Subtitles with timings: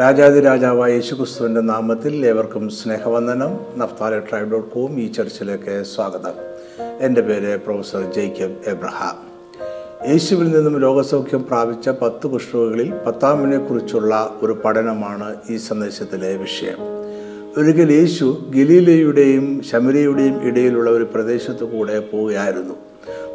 [0.00, 3.78] രാജാതിരാജാവായ യേശുക്രിസ്തുവിന്റെ നാമത്തിൽ ഏവർക്കും സ്നേഹവന്ദനം.
[3.78, 6.32] നഫ്താലെ ട്രൈബ് ഡോട്ട് കോം ഈ ചർച്ചിലേക്ക് സ്വാഗതം.
[7.00, 9.16] എന്റെ പേര് പ്രൊഫസർ ജേക്കബ് എബ്രഹാം.
[10.10, 16.76] യേശുവിൽ നിന്നും രോഗസൗഖ്യം പ്രാപിച്ച പത്ത് കുഷ്ഠരോഗികളിൽ പത്താമിനെ കുറിച്ചുള്ള ഒരു പഠനമാണ് ഈ സന്ദേശത്തിലെ വിഷയം.
[17.56, 22.74] ഒരിക്കൽ യേശു ഗലീലയുടെയും ശമരിയുടെയും ഇടയിലുള്ള ഒരു പ്രദേശത്തു കൂടെ പോവുകയായിരുന്നു.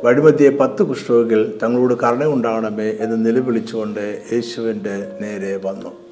[0.03, 6.04] വഴിമധ്യേ പത്ത് കുഷ്ഠരോഗികൾ തങ്ങളോട് കരുണയുണ്ടാകണമേ എന്ന് നിലവിളിച്ചുകൊണ്ട് യേശുവിന്റെ നേരെ വന്നു.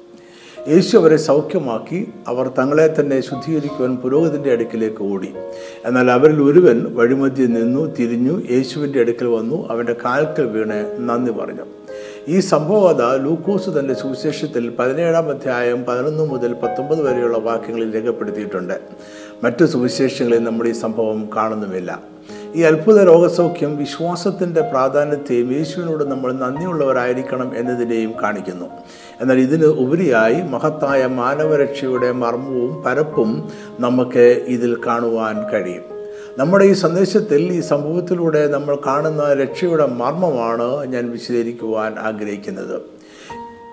[0.68, 5.34] യേശു അവരെ സൗഖ്യമാക്കി അവർ തങ്ങളെ തന്നെ ശുദ്ധീകരിക്കുവാൻ പുരോഹിതന്റെ അടുക്കിലേക്ക് ഓടി.
[5.84, 11.66] എന്നാൽ അവരിൽ ഒരുവൻ വഴിമധ്യം നിന്നു തിരിഞ്ഞു യേശുവിന്റെ അടുക്കൽ വന്നു അവന്റെ കാൽക്കൽ വീണ് നന്ദി പറഞ്ഞു.
[12.28, 18.80] ഈ സംഭവത ലൂക്കോസ് തന്റെ സുവിശേഷത്തിൽ പതിനേഴാം അധ്യായം പതിനൊന്ന് മുതൽ പത്തൊമ്പത് വരെയുള്ള വാക്യങ്ങളിൽ രേഖപ്പെടുത്തിയിട്ടുണ്ട്.
[19.44, 22.00] മറ്റു സുവിശേഷങ്ങളിൽ നമ്മൾ ഈ സംഭവം കാണുന്നുമില്ല.
[22.56, 28.66] ഈ അത്ഭുത രോഗസൗഖ്യം വിശ്വാസത്തിന്റെ പ്രാധാന്യത്തെയും യേശുവിനോട് നമ്മൾ നന്ദിയുള്ളവരായിരിക്കണം എന്നതിനെയും കാണിക്കുന്നു.
[29.20, 35.82] എന്നാൽ ഇതിന് ഉപരിയായി മഹത്തായ മാനവരക്ഷയുടെ മർമ്മവും പരപ്പും നമുക്ക് ഇതിൽ കാണുവാൻ കഴിയും.
[36.38, 42.93] നമ്മുടെ ഈ സന്ദേശത്തിൽ ഈ സംഭവത്തിലൂടെ നമ്മൾ കാണുന്ന രക്ഷയുടെ മർമ്മമാണ് ഞാൻ വിശദീകരിക്കുവാൻ ആഗ്രഹിക്കുന്നത്.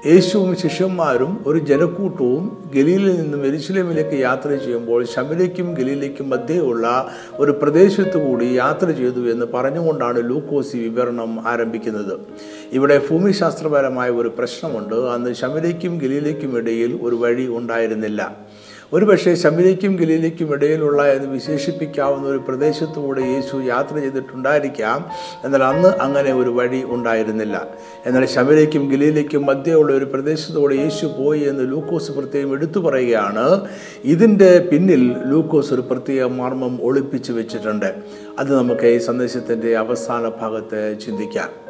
[0.06, 8.46] യേശുവും ശിഷ്യന്മാരും ഒരു ജനക്കൂട്ടവും ഗലീലിൽ നിന്നും എരിശിലേമിലേക്ക് യാത്ര ചെയ്യുമ്പോൾ ശമിലയ്ക്കും ഗലീലയ്ക്കും മധ്യയുള്ള ഒരു പ്രദേശത്തു കൂടി
[8.46, 12.20] യാത്ര ചെയ്തു എന്ന് പറഞ്ഞുകൊണ്ടാണ് ലൂക്കോസി വിവരണം ആരംഭിക്കുന്നത്.
[12.74, 14.96] ഇവിടെ ഭൂമിശാസ്ത്രപരമായ ഒരു പ്രശ്നമുണ്ട്.
[14.96, 18.38] അന്ന് ശമിലയ്ക്കും ഗലീലയ്ക്കും ഇടയിൽ ഒരു വഴി ഉണ്ടായിരുന്നില്ല.
[18.94, 25.06] ഒരുപക്ഷെ ശമിരയ്ക്കും ഗലീലയ്ക്കും ഇടയിലുള്ള എന്ന് വിശേഷിപ്പിക്കാവുന്ന ഒരു പ്രദേശത്തുകൂടെ യേശു യാത്ര ചെയ്തിട്ടുണ്ടായിരിക്കാം.
[25.44, 27.68] എന്നാൽ അന്ന് അങ്ങനെ ഒരു വഴി ഉണ്ടായിരുന്നില്ല.
[28.06, 33.68] എന്നാൽ ശമിരയ്ക്കും ഗലീലയ്ക്കും മധ്യമുള്ള ഒരു പ്രദേശത്തൂടെ യേശു പോയി എന്ന് ലൂക്കോസ് പ്രത്യേകം എടുത്തു പറയുകയാണ്.
[34.04, 37.96] ഇതിന്റെ പിന്നിൽ ലൂക്കോസ് ഒരു പ്രത്യേക മർമ്മം ഒളിപ്പിച്ചു വെച്ചിട്ടുണ്ട്.
[38.40, 41.61] അത് നമുക്ക് ഈ സന്ദേശത്തിന്റെ അവസാന ഭാഗത്ത് ചിന്തിക്കാം.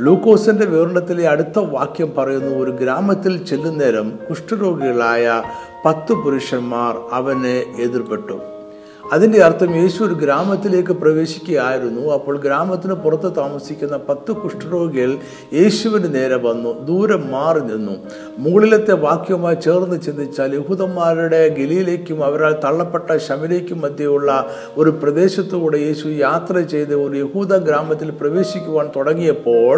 [0.00, 5.42] ലൂക്കോസിന്റെ വിവരണത്തിലെ അടുത്ത വാക്യം പറയുന്നു ഒരു ഗ്രാമത്തിൽ ചെല്ലുന്നേരം കുഷ്ഠരോഗികളായ
[5.84, 8.40] പത്ത് പുരുഷന്മാർ അവനെ എതിർപ്പെട്ടു.
[9.12, 12.12] അതിന്റെ അർത്ഥം യേശു ഒരു ഗ്രാമത്തിലേക്ക് പ്രവേശിക്കുകയായിരുന്നു.
[12.12, 15.18] അപ്പോൾ ഗ്രാമത്തിന് പുറത്ത് താമസിക്കുന്ന പത്ത് കുഷ്ഠരോഗികൾ
[15.52, 17.92] യേശുവിന് നേരെ വന്നു ദൂരം മാറി നിന്നു.
[18.44, 24.30] മുകളിലത്തെ വാക്യവുമായി ചേർന്ന് ചിന്തിച്ചാൽ യഹൂദന്മാരുടെ ഗലിയിലേക്കും അവരാൽ തള്ളപ്പെട്ട ശമരയ്ക്കും മധ്യയുള്ള
[24.76, 29.76] ഒരു പ്രദേശത്തുകൂടെ യേശു യാത്ര ചെയ്ത് ഒരു യഹൂദ ഗ്രാമത്തിൽ പ്രവേശിക്കുവാൻ തുടങ്ങിയപ്പോൾ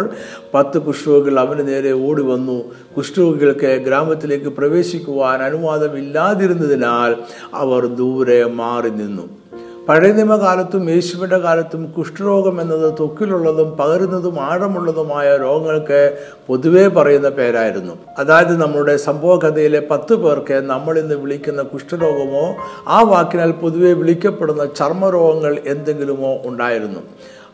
[0.53, 2.57] പത്ത് കുഷ്ഠരോഗികൾ അവന് നേരെ ഓടി വന്നു.
[2.97, 7.13] കുഷ്ഠരോഗികൾക്ക് ഗ്രാമത്തിലേക്ക് പ്രവേശിക്കുവാൻ അനുവാദമില്ലാതിരുന്നതിനാൽ
[7.53, 9.42] അവർ ദൂരെ മാറി നിന്നു.
[9.87, 16.17] പഴയ നിയമകാലത്തും യേശുവിന്റെ കാലത്തും കുഷ്ഠരോഗം എന്നത് തൊക്കിലുള്ളതും പകരുന്നതും ആഴമുള്ളതുമായ രോഗങ്ങൾക്ക്
[16.47, 17.93] പൊതുവേ പറയുന്ന പേരായിരുന്നു.
[18.19, 22.45] അതായത് നമ്മുടെ സംഭവകഥയിലെ പത്ത് പേർക്ക് നമ്മൾ ഇന്ന് വിളിക്കുന്ന കുഷ്ഠരോഗമോ
[22.87, 26.99] ആ വാക്കിനാൽ പൊതുവെ വിളിക്കപ്പെടുന്ന ചർമ്മരോഗങ്ങൾ എന്തെങ്കിലുമോ ഉണ്ടായിരുന്നു.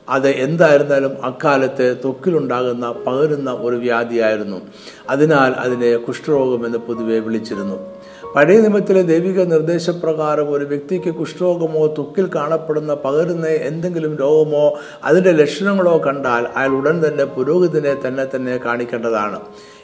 [0.09, 4.61] അത് എന്തായിരുന്നാലും അക്കാലത്ത് ത്വക്കിലുണ്ടാകുന്ന പകരുന്ന ഒരു വ്യാധിയായിരുന്നു.
[5.09, 7.98] അതിനാൽ അതിനെ കുഷ്ഠരോഗം എന്ന് പൊതുവെ വിളിച്ചിരുന്നു.
[8.35, 16.47] പഴയ നിയമത്തിലെ ദൈവിക നിർദ്ദേശപ്രകാരം ഒരു വ്യക്തിക്ക് കുഷ്ഠരോഗമോ ത്വക്കിൽ കാണപ്പെടുന്ന പകരുന്ന എന്തെങ്കിലും രോഗമോ അതിന്റെ ലക്ഷണങ്ങളോ കണ്ടാൽ
[16.55, 19.39] അയാൾ ഉടൻ തന്നെ പുരോഹിതനെ തന്നെ തന്നെ കാണിക്കേണ്ടതാണ്.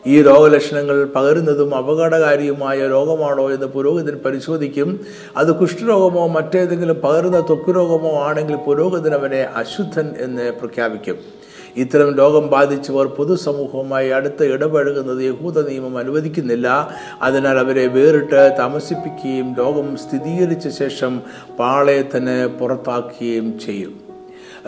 [0.08, 5.00] ഈ രോഗലക്ഷണങ്ങൾ പകരുന്നതും അപകടകാരിയുമായ രോഗമാണോ എന്ന് പുരോഹിതൻ പരിശോധിക്കും.
[5.38, 11.45] അത് കുഷ്ഠരോഗമോ മറ്റേതെങ്കിലും പകരുന്ന ത്വക്ക് രോഗമോ ആണെങ്കിൽ പുരോഹിതൻ അവനെ അശുദ്ധൻ എന്ന് പ്രഖ്യാപിക്കും.
[11.78, 16.90] ഇത്തരം രോഗം ബാധിച്ചവർ പൊതുസമൂഹവുമായി അടുത്ത് ഇടപഴകുന്നത് യഹൂദ നിയമം അനുവദിക്കുന്നില്ല.
[17.22, 21.22] അതിനാൽ അവരെ വേറിട്ട് താമസിപ്പിക്കുകയും രോഗം സ്ഥിരീകരിച്ച ശേഷം
[21.60, 24.06] പാളയത്തിന് പുറത്താക്കുകയും ചെയ്യും.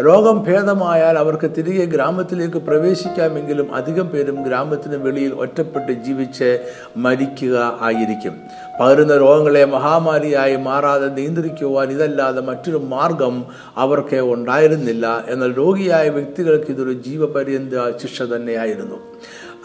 [0.06, 6.60] രോഗം ഭേദമായാൽ അവർക്ക് തിരികെ ഗ്രാമത്തിലേക്ക് പ്രവേശിക്കാമെങ്കിലും അധികം പേരും ഗ്രാമത്തിന് വെളിയിൽ ഒറ്റപ്പെട്ട് ജീവിച്ച്
[6.98, 8.36] മരിക്കുക ആയിരിക്കും.
[8.80, 13.46] പകരുന്ന രോഗങ്ങളെ മഹാമാരിയായി മാറാതെ നിയന്ത്രിക്കുവാൻ ഇതല്ലാതെ മറ്റൊരു മാർഗം
[13.78, 15.26] അവർക്ക് ഉണ്ടായിരുന്നില്ല.
[15.28, 18.96] എന്നാൽ രോഗിയായ വ്യക്തികൾക്ക് ഇതൊരു ജീവപര്യന്ത ശിക്ഷ തന്നെയായിരുന്നു.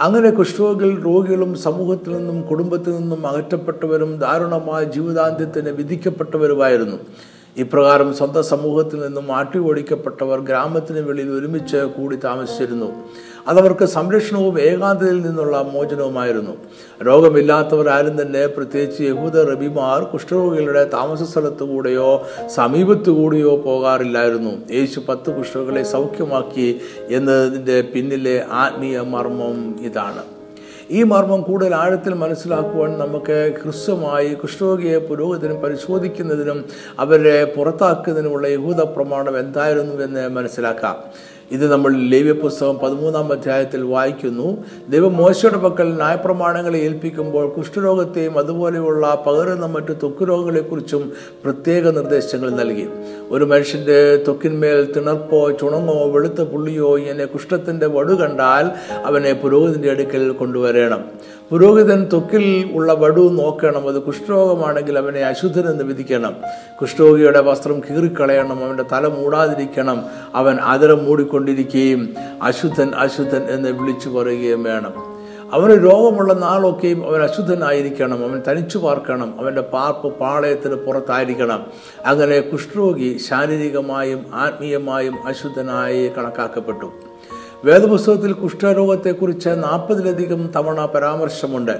[0.01, 6.99] അങ്ങനെ കുഷ്ഠരോഗികൾ രോഗികളും സമൂഹത്തിൽ നിന്നും കുടുംബത്തിൽ നിന്നും അകറ്റപ്പെട്ടവരും ദാരുണമായ ജീവിതാന്ത്യത്തിന് വിധിക്കപ്പെട്ടവരുമായിരുന്നു.
[7.57, 12.89] ഇപ്രകാരം സ്വന്തം സമൂഹത്തിൽ നിന്നും മാറ്റി ഓടിക്കപ്പെട്ടവർ ഗ്രാമത്തിന് വെളിയിൽ ഒരുമിച്ച് കൂടി താമസിച്ചിരുന്നു.
[13.49, 16.51] അതവർക്ക് സംരക്ഷണവും ഏകാന്തതയിൽ നിന്നുള്ള മോചനവുമായിരുന്നു.
[17.03, 24.73] രോഗമില്ലാത്തവർ ആരും തന്നെ പ്രത്യേകിച്ച് യഹൂദ റബിമാർ കുഷ്ഠരോഗികളുടെ താമസ സ്ഥലത്തുകൂടെയോ സമീപത്തുകൂടെയോ പോകാറില്ലായിരുന്നു.
[24.73, 26.81] യേശു പത്ത് കുഷ്ഠരോഗികളെ സൗഖ്യമാക്കി
[27.11, 30.23] എന്നതിന്റെ പിന്നിലെ ആത്മീയ മർമ്മം ഇതാണ്.
[30.91, 36.65] ഈ മർമ്മം കൂടുതൽ ആഴത്തിൽ മനസ്സിലാക്കുവാൻ നമുക്ക് ഹ്രസ്വമായി കുഷ്ഠരോഗിയെ പുരോഗതിനും പരിശോധിക്കുന്നതിനും
[36.99, 40.97] അവരെ പുറത്താക്കുന്നതിനുമുള്ള യഹൂദ പ്രമാണം എന്തായിരുന്നു എന്ന് മനസ്സിലാക്കാം.
[41.53, 44.65] ഇത് നമ്മൾ ലേവ്യ പുസ്തകം പതിമൂന്നാം അധ്യായത്തിൽ വായിക്കുന്നു.
[44.89, 51.13] ദൈവം മോശയുടെ പക്കൽ ന്യായപ്രമാണങ്ങളെ ഏൽപ്പിക്കുമ്പോൾ കുഷ്ഠരോഗത്തെയും അതുപോലെയുള്ള പകരുന്ന മറ്റു ത്വക്ക് രോഗങ്ങളെക്കുറിച്ചും
[51.45, 52.89] പ്രത്യേക നിർദ്ദേശങ്ങൾ നൽകി.
[53.31, 58.71] ഒരു മനുഷ്യന്റെ ത്വക്കിന്മേൽ തിണർപ്പോ ചുണങ്ങോ വെളുത്ത പുള്ളിയോ ഇങ്ങനെ കുഷ്ഠത്തിന്റെ വടു കണ്ടാൽ
[59.05, 61.05] അവനെ പുരോഹിതന്റെ അടുക്കൽ കൊണ്ടുവരണം.
[61.53, 63.89] പുരോഹിതൻ ത്വക്കിൽ ഉള്ള വടു നോക്കണം.
[63.89, 66.37] അത് കുഷ്ഠരോഗമാണെങ്കിൽ അവനെ അശുദ്ധൻ എന്ന് വിധിക്കണം.
[66.81, 68.65] കുഷ്ഠരോഗിയുടെ വസ്ത്രം കീറിക്കളയണം.
[68.65, 70.05] അവന്റെ തല മൂടാതിരിക്കണം.
[70.35, 74.93] അവൻ അതിരം മൂടിക്കൊണ്ടിരിക്കുകയും അശുദ്ധൻ അശുദ്ധൻ എന്ന് വിളിച്ചു പറയുകയും വേണം.
[75.53, 78.31] അവന് രോഗമുള്ള നാളൊക്കെയും അവൻ അശുദ്ധനായിരിക്കണം.
[78.31, 79.41] അവൻ തനിച്ചു പാർക്കണം.
[79.41, 81.67] അവന്റെ പാർപ്പ് പാളയത്തിന് പുറത്തായിരിക്കണം.
[82.07, 87.12] അങ്ങനെ കുഷ്ഠരോഗി ശാരീരികമായും ആത്മീയമായും അശുദ്ധനായി കണക്കാക്കപ്പെട്ടു.
[87.65, 91.73] വേദപുസ്തകത്തിൽ കുഷ്ഠരോഗത്തെക്കുറിച്ച് നാൽപ്പതിലധികം തവണ പരാമർശമുണ്ട്.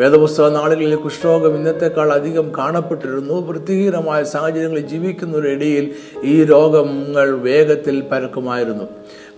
[0.00, 3.34] വേദപുസ്തക നാളുകളിൽ കുഷ്ഠരോഗം ഇന്നത്തെക്കാൾ അധികം കാണപ്പെട്ടിരുന്നു.
[3.34, 8.84] വൃത്തിഹീനമായ സാഹചര്യങ്ങളിൽ ജീവിക്കുന്നവരിടയിൽ ഈ രോഗങ്ങൾ വേഗത്തിൽ പരക്കുമായിരുന്നു.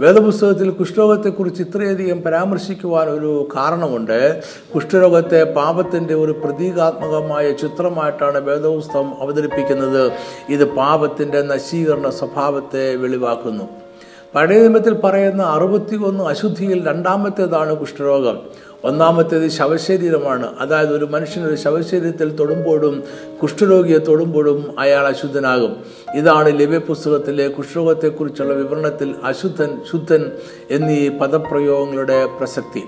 [0.00, 4.42] വേദപുസ്തകത്തിൽ കുഷ്ഠരോഗത്തെക്കുറിച്ച് ഇത്രയധികം പരാമർശിക്കുവാൻ ഒരു കാരണമുണ്ട്.
[4.74, 10.12] കുഷ്ഠരോഗത്തെ പാപത്തിന്റെ ഒരു പ്രതീകാത്മകമായ ചിത്രമായിട്ടാണ് വേദപുസ്തകം അവതരിപ്പിക്കുന്നത്.
[10.48, 13.85] ഇത് പാപത്തിന്റെ നശീകരണ സ്വഭാവത്തെ വെളിവാക്കുന്നു.
[14.34, 18.38] പഴയ നിയമത്തിൽ പറയുന്ന അറുപത്തി ഒന്ന് അശുദ്ധിയിൽ രണ്ടാമത്തേതാണ് കുഷ്ഠരോഗം.
[18.84, 20.54] ഒന്നാമത്തേത് ശവശരീരമാണ്.
[20.60, 23.02] അതായത് ഒരു മനുഷ്യൻ ഒരു ശവശരീരത്തിൽ തൊടുമ്പോഴും
[23.42, 25.76] കുഷ്ഠരോഗിയെ തൊടുമ്പോഴും അയാൾ അശുദ്ധനാകും.
[26.14, 30.30] ഇതാണ് ലവ്യ പുസ്തകത്തിലെ കുഷ്ഠരോഗത്തെക്കുറിച്ചുള്ള വിവരണത്തിൽ അശുദ്ധൻ ശുദ്ധൻ
[30.70, 32.82] എന്നീ പദപ്രയോഗങ്ങളുടെ പ്രസക്തി.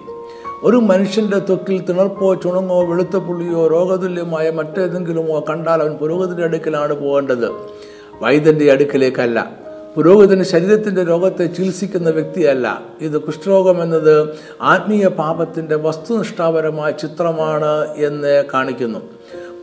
[0.63, 7.49] ഒരു മനുഷ്യന്റെ ത്വക്കിൽ തിണർപ്പോ ചുണങ്ങോ വെളുത്ത പുള്ളിയോ രോഗതുല്യമായ മറ്റേതെങ്കിലുമോ കണ്ടാൽ അവൻ പുരോഗതിയുടെ അടുക്കലാണ് പോകേണ്ടത്.
[8.23, 9.68] വൈദ്യന്റെ അടുക്കലേക്കല്ല.
[9.99, 12.83] പുരോഹിതന് ശരീരത്തിന്റെ രോഗത്തെ ചികിത്സിക്കുന്ന വ്യക്തിയല്ല.
[13.01, 14.29] ഇത് കുഷ്ഠരോഗം എന്നത്
[14.61, 18.99] ആത്മീയ പാപത്തിന്റെ വസ്തുനിഷ്ഠാപരമായ ചിത്രമാണ് എന്ന് കാണിക്കുന്നു.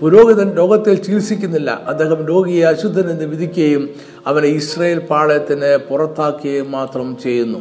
[0.02, 1.82] പുരോഹിതൻ രോഗത്തിൽ ചികിത്സിക്കുന്നില്ല.
[1.88, 3.90] അദ്ദേഹം രോഗിയെ അശുദ്ധൻ എന്ന് വിധിക്കുകയും
[4.28, 7.60] അവനെ ഇസ്രയേൽ പാളയത്തിന് പുറത്താക്കുകയും മാത്രം ചെയ്യുന്നു.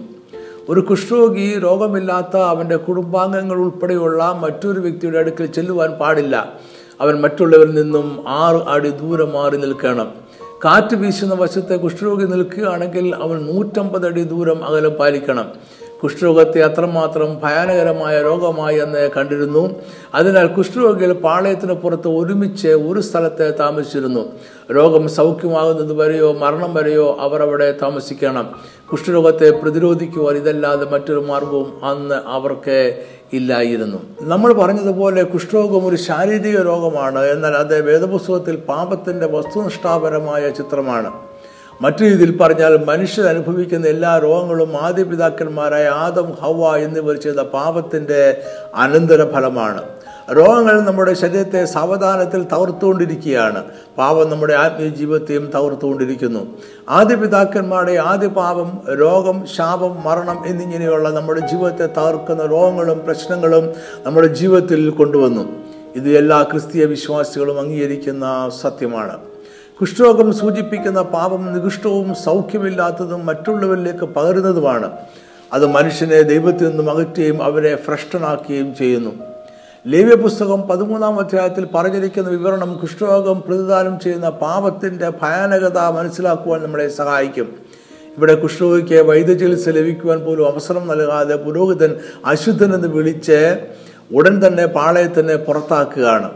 [0.69, 6.53] ഒരു കുഷ്ഠരോഗി രോഗമില്ലാത്ത അവന്റെ കുടുംബാംഗങ്ങൾ ഉൾപ്പെടെയുള്ള മറ്റൊരു വ്യക്തിയുടെ അടുക്കൽ ചെല്ലുവാൻ പാടില്ല.
[7.01, 10.24] അവൻ മറ്റുള്ളവരിൽ നിന്നും ആറ് അടി ദൂരം മാറി നിൽക്കണം.
[10.65, 15.49] കാറ്റ് വീശുന്ന വശത്തെ കുഷ്ഠരോഗി നിൽക്കുകയാണെങ്കിൽ അവൻ നൂറ്റമ്പത് അടി ദൂരം അകലം പാലിക്കണം.
[16.03, 19.75] കുഷ്ഠരോഗത്തെ അത്രമാത്രം ഭയാനകരമായ രോഗമായി എന്ന് കണ്ടിരുന്നു.
[20.15, 24.33] അതിനാൽ കുഷ്ഠരോഗികൾ പാളയത്തിന് പുറത്ത് ഒരുമിച്ച് ഒരു സ്ഥലത്ത് താമസിച്ചിരുന്നു.
[24.73, 28.55] രോഗം സൗഖ്യമാകുന്നത് വരെയോ മരണം വരെയോ അവർ അവിടെ താമസിക്കണം.
[28.93, 33.99] കുഷ്ഠരോഗത്തെ പ്രതിരോധിക്കുവാൻ ഇതല്ലാതെ മറ്റൊരു മാർഗവും അന്ന് അവർക്ക് ഇല്ലായിരുന്നു.
[34.21, 41.13] നമ്മൾ പറഞ്ഞതുപോലെ കുഷ്ഠരോഗം ഒരു ശാരീരിക രോഗമാണ് എന്നാൽ അത് വേദപുസ്തകത്തിൽ പാപത്തിന്റെ വസ്തുനിഷ്ഠാപരമായ ചിത്രമാണ്.
[41.83, 48.21] മറ്റു രീതിയിൽ പറഞ്ഞാൽ മനുഷ്യർ അനുഭവിക്കുന്ന എല്ലാ രോഗങ്ങളും ആദ്യപിതാക്കന്മാരായ ആദം ഹവ എന്നിവർ ചെയ്ത പാപത്തിന്റെ
[48.75, 49.83] അനന്തരഫലമാണ്.
[50.33, 53.65] രോഗങ്ങൾ നമ്മുടെ ശരീരത്തെ സാവധാനത്തിൽ തകർത്തുകൊണ്ടിരിക്കുകയാണ്.
[53.99, 56.47] പാപം നമ്മുടെ ആത്മീയ ജീവിതത്തെയും തകർത്തുകൊണ്ടിരിക്കുന്നു.
[56.89, 63.73] ആദ്യ പിതാക്കന്മാരുടെ ആദ്യ പാപം രോഗം ശാപം മരണം എന്നിങ്ങനെയുള്ള നമ്മുടെ ജീവിതത്തെ തകർക്കുന്ന രോഗങ്ങളും പ്രശ്നങ്ങളും
[64.07, 65.53] നമ്മുടെ ജീവിതത്തിൽ കൊണ്ടുവന്നു.
[65.97, 69.19] ഇത് എല്ലാ ക്രിസ്തീയ വിശ്വാസികളും അംഗീകരിക്കുന്ന സത്യമാണ്.
[69.81, 74.91] കുഷ്ഠരോഗം സൂചിപ്പിക്കുന്ന പാപം നികൃഷ്ടവും സൗഖ്യമില്ലാത്തതും മറ്റുള്ളവരിലേക്ക് പകരുന്നതുമാണ്.
[75.53, 79.34] അത് മനുഷ്യനെ ദൈവത്തിൽ നിന്നും അകറ്റുകയും അവരെ ഭ്രഷ്ടനാക്കുകയും ചെയ്യുന്നു.
[79.87, 87.49] ലേവ്യ പുസ്തകം പതിമൂന്നാം അധ്യായത്തിൽ പറഞ്ഞിരിക്കുന്ന വിവരണം കുഷ്ഠരോഗം പ്രതിദാനം ചെയ്യുന്ന പാപത്തിന്റെ ഭയാനകത മനസ്സിലാക്കുവാൻ നമ്മളെ സഹായിക്കും.
[88.19, 93.67] ഇവിടെ കുഷ്ഠരോഗിക്ക് വൈദ്യചികിത്സ ലഭിക്കുവാൻ പോലും അവസരം നൽകാതെ പുരോഹിതൻ അശുദ്ധനെന്ന് വിളിച്ച്
[94.13, 96.31] ഉടൻ തന്നെ പാളയത്തിനെ പുറത്താക്കുകയാണ്.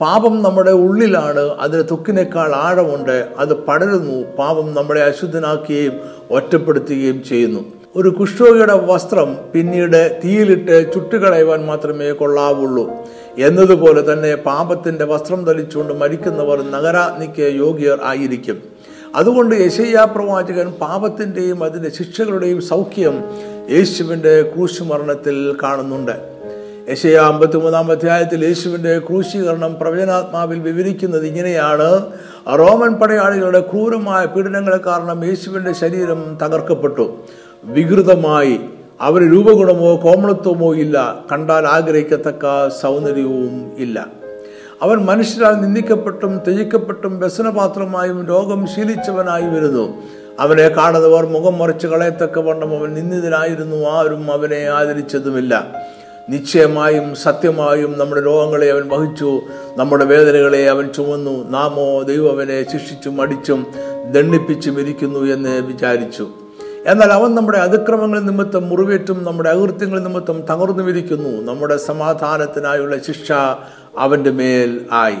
[0.00, 6.00] പാപം നമ്മുടെ ഉള്ളിലാണ് അതിന് തൊക്കിനേക്കാൾ ആഴമുണ്ട് അത് പടരുന്നു പാപം നമ്മളെ അശുദ്ധനാക്കുകയും
[6.30, 7.77] ഒറ്റപ്പെടുത്തുകയും ചെയ്യുന്നു.
[7.96, 12.90] ഒരു കുഷ്ഠരോഗിയുടെ വസ്ത്രം പിന്നീട് തീയിലിട്ട് ചുട്ടുകളയുവാൻ മാത്രമേ കൊള്ളാവുള്ളൂ.
[13.38, 18.62] എന്നതുപോലെ തന്നെ പാപത്തിന്റെ വസ്ത്രം ധരിച്ചുകൊണ്ട് മരിക്കുന്നവർ നഗരാഗ്നിക്ക് യോഗ്യർ ആയിരിക്കും.
[19.14, 23.24] അതുകൊണ്ട് യശയ്യ പ്രവാചകൻ പാപത്തിന്റെയും അതിന്റെ ശിക്ഷകളുടെയും സൗഖ്യം
[23.70, 26.12] യേശുവിന്റെ ക്രൂശുമരണത്തിൽ കാണുന്നുണ്ട്.
[26.90, 32.06] യശയ അമ്പത്തിമൂന്നാം അധ്യായത്തിൽ യേശുവിന്റെ ക്രൂശീകരണം പ്രവചനാത്മാവിൽ വിവരിക്കുന്നത് ഇങ്ങനെയാണ്.
[32.58, 37.18] റോമൻ പടയാളികളുടെ ക്രൂരമായ പീഡനങ്ങളെ കാരണം യേശുവിന്റെ ശരീരം തകർക്കപ്പെട്ടു.
[37.64, 38.60] വികൃതമായി
[39.00, 41.24] അവന് രൂപഗുണമോ കോമളത്വമോ ഇല്ല.
[41.32, 44.06] കണ്ടാൽ ആഗ്രഹിക്കത്തക്ക സൗന്ദര്യവും ഇല്ല.
[44.82, 49.94] അവൻ മനുഷ്യരാൽ നിന്ദിക്കപ്പെട്ടും ത്യജിക്കപ്പെട്ടും വ്യസനപാത്രമായും രോഗം ശീലിച്ചവനായി വരുന്നു.
[50.40, 53.76] അവനെ കാണുന്നവർ മുഖം മറിച്ച് കളയത്തക്കവണ്ണം അവൻ നിന്ദിതനായിരുന്നു.
[53.76, 55.66] ആരും അവനെ ആദരിച്ചതുമില്ല.
[56.30, 59.40] നിശ്ചയമായും സത്യമായും നമ്മുടെ രോഗങ്ങളെ അവൻ വഹിച്ചു.
[59.76, 61.50] നമ്മുടെ വേദനകളെ അവൻ ചുമന്നു.
[61.50, 63.66] നാമോ ദൈവം അവനെ ശിക്ഷിച്ചും അടിച്ചും
[64.12, 66.28] ദണ്ഡിപ്പിച്ചും ഇരിക്കുന്നു എന്ന് വിചാരിച്ചു.
[66.88, 73.32] എന്നാൽ അവൻ നമ്മുടെ അതിക്രമങ്ങൾ നിമിത്തം മുറിവേറ്റും നമ്മുടെ അകൃത്യങ്ങൾ നിമിത്തം തകർന്നു വിധിക്കുന്നു നമ്മുടെ സമാധാനത്തിനായുള്ള ശിക്ഷ
[73.98, 75.16] അവന്റെ മേൽ ആയി.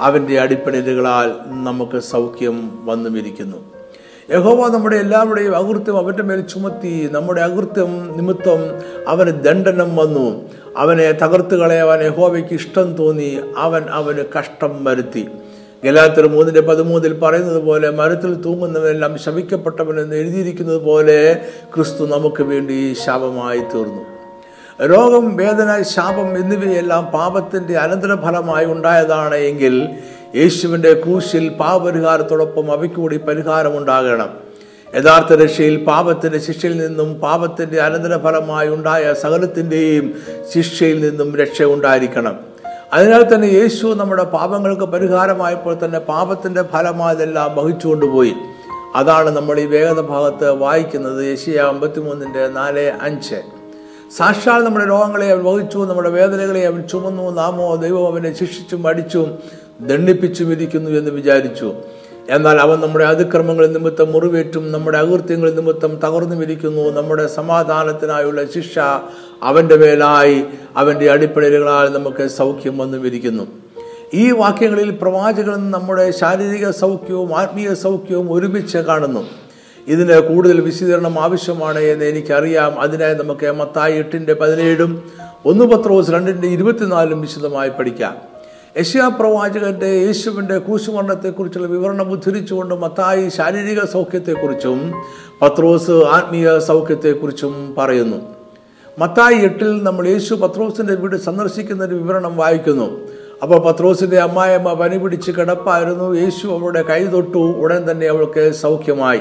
[0.00, 3.56] അവന്റെ അടിപ്പണിലുകളാൽ നമുക്ക് സൗഖ്യം വന്നുമിരിക്കുന്നു
[4.30, 8.58] യഹോവ നമ്മുടെ എല്ലാവരുടെയും അകൃത്യം അവന്റെ മേൽ ചുമത്തി നമ്മുടെ അകൃത്യം നിമിത്തം
[9.08, 10.48] അവന് ദണ്ഡനം വന്നു.
[10.76, 13.40] അവനെ തകർത്ത് കളയാൻ യഹോവയ്ക്ക് ഇഷ്ടം തോന്നി.
[13.56, 15.28] അവൻ അവന് കഷ്ടം വരുത്തി.
[15.84, 21.18] ഗലാത്തർ മൂന്നിന്റെ പതിമൂന്നിൽ പറയുന്നത് പോലെ മരത്തിൽ തൂങ്ങുന്നവനെല്ലാം ശപിക്കപ്പെട്ടവനെന്ന് എഴുതിയിരിക്കുന്നത് പോലെ
[21.74, 24.02] ക്രിസ്തു നമുക്ക് വേണ്ടി ശാപമായി തീർന്നു.
[24.86, 29.88] രോഗം വേദന ശാപം എന്നിവയെല്ലാം പാപത്തിന്റെ അനന്തരഫലമായി ഉണ്ടായതാണ് എങ്കിൽ
[30.36, 34.30] യേശുവിന്റെ ക്രൂശിൽ പാപപരിഹാരത്തോടൊപ്പം പരിഹാരം പരിഹാരമുണ്ടാകണം.
[34.94, 40.14] യഥാർത്ഥ രക്ഷയിൽ പാപത്തിന്റെ ശിക്ഷയിൽ നിന്നും പാപത്തിന്റെ അനന്തരഫലമായി ഉണ്ടായ സകലത്തിന്റെയും
[40.54, 42.36] ശിക്ഷയിൽ നിന്നും രക്ഷ ഉണ്ടായിരിക്കണം.
[42.92, 48.32] അതിനാൽ തന്നെ യേശു നമ്മുടെ പാപങ്ങൾക്ക് പരിഹാരമായപ്പോൾ തന്നെ പാപത്തിന്റെ ഫലമായതെല്ലാം വഹിച്ചുകൊണ്ടുപോയി.
[48.94, 53.42] അതാണ് നമ്മൾ ഈ വേഗത ഭാഗത്ത് വായിക്കുന്നത് യേശിയ അമ്പത്തിമൂന്നിന്റെ നാല് അഞ്ച്.
[54.16, 59.38] സാക്ഷാൽ നമ്മുടെ രോഗങ്ങളെ അവൻ വഹിച്ചു നമ്മുടെ വേദനകളെ അവൻ ചുമന്നു നാമോ ദൈവം അവനെ ശിക്ഷിച്ചും അടിച്ചും
[59.80, 61.74] ദണ്ഡിപ്പിച്ചും ഇരിക്കുന്നു എന്ന് വിചാരിച്ചു.
[62.28, 68.78] എന്നാൽ അവൻ നമ്മുടെ അതിക്രമങ്ങൾ നിമിത്തം മുറിവേറ്റും നമ്മുടെ അകൃത്യങ്ങൾ നിമിത്തം തകർന്നു വിരിക്കുന്നു നമ്മുടെ സമാധാനത്തിനായുള്ള ശിക്ഷ
[69.42, 70.44] അവന്റെ മേലായി
[70.76, 73.46] അവന്റെ അടിപ്പടലുകളാൽ നമുക്ക് സൗഖ്യം വന്നു വിരിക്കുന്നു
[74.14, 79.26] ഈ വാക്യങ്ങളിൽ പ്രവാചകൻ നമ്മുടെ ശാരീരിക സൗഖ്യവും ആത്മീയ സൗഖ്യവും ഒരുമിച്ച് കാണുന്നു.
[79.86, 82.80] ഇതിന് കൂടുതൽ വിശദീകരണം ആവശ്യമാണ് എന്ന് എനിക്കറിയാം.
[82.80, 85.10] അതിനായി നമുക്ക് മത്തായി എട്ടിന്റെ പതിനേഴും
[85.46, 88.37] ഒന്ന് പത്രോസ് രണ്ടിന്റെ ഇരുപത്തിനാലും വിശദമായി പഠിക്കാം.
[88.80, 94.94] യശ്യാ പ്രവാചകന്റെ യേശുവിന്റെ ക്രൂശുമരണത്തെക്കുറിച്ചുള്ള വിവരണം ഉദ്ധരിച്ചുകൊണ്ട് മത്തായി ശാരീരിക സൗഖ്യത്തെക്കുറിച്ചും
[95.42, 98.16] പത്രോസ് ആത്മീയ സൗഖ്യത്തെക്കുറിച്ചും പറയുന്നു.
[98.98, 103.00] മത്തായി എട്ടിൽ നമ്മൾ യേശു പത്രോസിന്റെ വീട് സന്ദർശിക്കുന്ന ഒരു വിവരണം വായിക്കുന്നു.
[103.42, 106.14] അപ്പോൾ പത്രോസിന്റെ അമ്മായിയമ്മ പനി പിടിച്ച് കിടപ്പായിരുന്നു.
[106.14, 107.38] യേശു അവളുടെ കൈ തൊട്ടു.
[107.38, 109.20] ഉടൻ തന്നെ അവൾക്ക് സൗഖ്യമായി.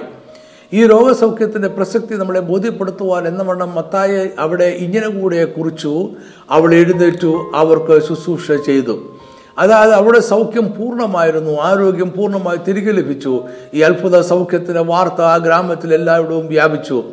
[0.74, 6.10] ഈ രോഗസൗഖ്യത്തിന്റെ പ്രസക്തി നമ്മളെ ബോധ്യപ്പെടുത്തുവാൻ എന്ന വണ്ണം മത്തായെ അവിടെ ഇങ്ങനെ കൂടെ കുറിച്ചു.
[6.50, 7.52] അവൾ എഴുന്നേറ്റു.
[7.56, 9.17] അവർക്ക് ശുശ്രൂഷ ചെയ്തു.
[9.58, 13.44] അതായത് അവിടെ സൗഖ്യം പൂർണമായിരുന്നു ആരോഗ്യം പൂർണമായി തിരികെ ലഭിച്ചു.
[13.74, 17.04] ഈ അത്ഭുത സൗഖ്യത്തിന്റെ വാർത്ത ആ ഗ്രാമത്തിൽ എല്ലായിടവും വ്യാപിച്ചു.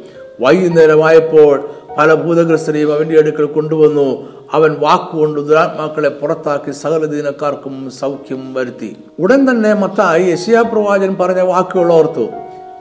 [0.40, 4.34] വൈകുന്നേരമായപ്പോൾ പല ഭൂതഗ്രസ്തരെയും അവന്റെ അടുക്കൽ കൊണ്ടുവന്നു.
[4.52, 8.96] അവൻ വാക്കുകൊണ്ട് ദുരാത്മാക്കളെ പുറത്താക്കി സകല ദീനക്കാർക്കും സൗഖ്യം വരുത്തി.
[9.18, 12.28] ഉടൻ തന്നെ മത്തായി യശിയാ പ്രവാചകൻ പറഞ്ഞ വാക്കുകൾ ഓർത്തു.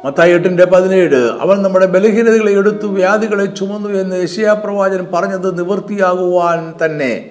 [0.06, 7.30] മത്തായി എട്ടിന്റെ പതിനേഴ് അവൻ നമ്മുടെ ബലഹീനതകളെ എടുത്തു വ്യാധികളെ ചുമന്നു എന്ന് യശിയാ പ്രവാചകൻ പറഞ്ഞത് നിവൃത്തിയാകുവാൻ തന്നെ.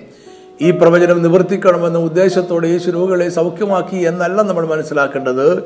[0.62, 5.62] ഈ പ്രവചനം നിവർത്തിക്കണമെന്ന ഉദ്ദേശത്തോടെ യേശു രോഗികളെ സൗഖ്യമാക്കി എന്നല്ല നമ്മൾ മനസ്സിലാക്കേണ്ടത്.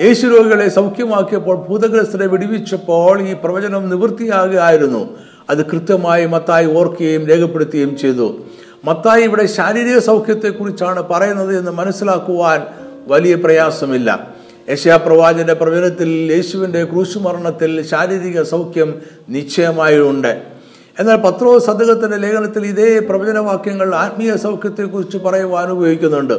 [0.00, 5.16] യേശു രോഗികളെ സൗഖ്യമാക്കിയപ്പോൾ ഭൂതഗ്രസ്തരെ വിടുവിച്ചപ്പോൾ ഈ പ്രവചനം നിവൃത്തിയാകുകയായിരുന്നു
[5.50, 8.36] അത് കൃത്യമായി മത്തായി ഓർക്കുകയും രേഖപ്പെടുത്തുകയും ചെയ്തു.
[8.84, 12.62] മത്തായി ഇവിടെ ശാരീരിക സൗഖ്യത്തെക്കുറിച്ചാണ് പറയുന്നത് എന്ന് മനസ്സിലാക്കുവാൻ
[13.08, 14.28] വലിയ പ്രയാസമില്ല.
[14.70, 18.94] യശയാപ്രവാചന്റെ പ്രവചനത്തിൽ യേശുവിന്റെ ക്രൂശുമരണത്തിൽ ശാരീരിക സൗഖ്യം
[19.28, 20.57] നിശ്ചയമായുണ്ട്.
[20.98, 26.34] എന്നാൽ പത്രോ സദകത്തിന്റെ ലേഖനത്തിൽ ഇതേ പ്രവചനവാക്യങ്ങൾ ആത്മീയ സൗഖ്യത്തെക്കുറിച്ച് പറയുവാൻ ഉപയോഗിക്കുന്നുണ്ട്.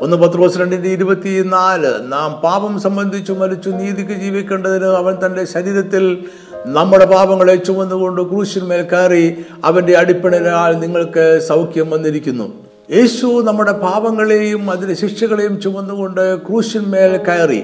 [0.00, 6.24] ഒന്ന് പത്രോസ് രണ്ടിന്റെ ഇരുപത്തിനാല് നാം പാപം സംബന്ധിച്ചു മരിച്ചു നീതിക്ക് ജീവിക്കേണ്ടതിന് അവൻ തന്റെ ശരീരത്തിൽ
[6.66, 12.52] നമ്മുടെ പാപങ്ങളെ ചുമന്നുകൊണ്ട് ക്രൂശിന്മേൽ കയറി അവന്റെ അടിപ്പിണരാൽ നിങ്ങൾക്ക് സൗഖ്യം വന്നിരിക്കുന്നു.
[12.90, 17.62] യേശു നമ്മുടെ പാപങ്ങളെയും അതിന്റെ ശിക്ഷകളെയും ചുമന്നുകൊണ്ട് ക്രൂശിന്മേൽ കയറി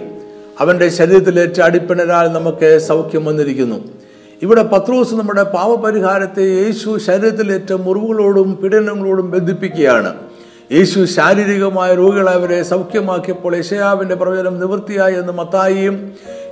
[0.61, 4.03] അവന്റെ ശരീരത്തിലേറ്റ അടിപ്പിണരാൽ നമുക്ക് സൗഖ്യം വന്നിരിക്കുന്നു.
[4.45, 10.11] ഇവിടെ പത്രോസ് നമ്മുടെ പാപപരിഹാരത്തെ യേശു ശരീരത്തിലേറ്റ മുറിവുകളോടും പീഡനങ്ങളോടും ബന്ധിപ്പിക്കുകയാണ്.
[10.73, 15.97] യേശു ശാരീരികമായ രോഗികളെ അവരെ സൗഖ്യമാക്കിയപ്പോൾ യശയാവിന്റെ പ്രവചനം നിവൃത്തിയായി എന്ന് മത്തായിയും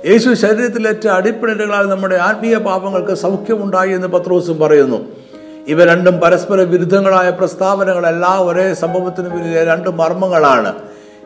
[0.05, 4.99] യേശു ശരീരത്തിലേറ്റ അടിപ്പിണരുകളാൽ നമ്മുടെ ആത്മീയ പാപങ്ങൾക്ക് സൗഖ്യമുണ്ടായി എന്ന് പത്രോസും പറയുന്നു.
[5.67, 10.73] ഇവ രണ്ടും പരസ്പര വിരുദ്ധങ്ങളായ പ്രസ്താവനകളല്ല ഒരേ സംഭവത്തിന് പിന്നിലെ രണ്ട് മർമ്മങ്ങളാണ്.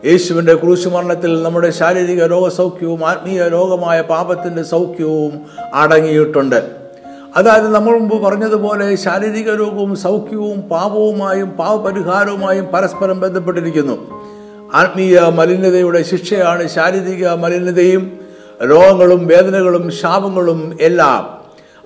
[0.05, 6.71] യേശുവിന്റെ ക്രൂശുമരണത്തിൽ നമ്മുടെ ശാരീരിക രോഗസൗഖ്യവും ആത്മീയ രോഗമായ പാപത്തിന്റെ സൗഖ്യവും അടങ്ങിയിട്ടുണ്ട്.
[7.35, 13.97] അതായത് നമ്മൾ മുമ്പ് പറഞ്ഞതുപോലെ ശാരീരിക രോഗവും സൗഖ്യവും പാപവുമായും പാപപരിഹാരവുമായും പരസ്പരം ബന്ധപ്പെട്ടിരിക്കുന്നു.
[14.73, 18.19] ആത്മീയ മലിനതയുടെ ശിക്ഷയാണ് ശാരീരിക മലിനതയും
[18.69, 21.37] രോഗങ്ങളും വേദനകളും ശാപങ്ങളും എല്ലാം.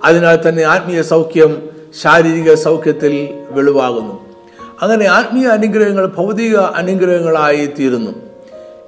[0.04, 1.70] അതിനാൽ തന്നെ ആത്മീയ സൗഖ്യം
[2.02, 4.31] ശാരീരിക സൗഖ്യത്തിൽ വെളിവാകുന്നു.
[4.82, 8.12] അങ്ങനെ ആത്മീയ അനുഗ്രഹങ്ങൾ ഭൗതിക അനുഗ്രഹങ്ങളായി തീരുന്നു.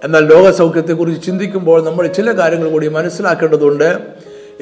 [0.03, 3.99] എന്നാൽ ലോകസൗഖ്യത്തെക്കുറിച്ച് ചിന്തിക്കുമ്പോൾ നമ്മൾ ചില കാര്യങ്ങൾ കൂടി മനസ്സിലാക്കേണ്ടതുണ്ട്.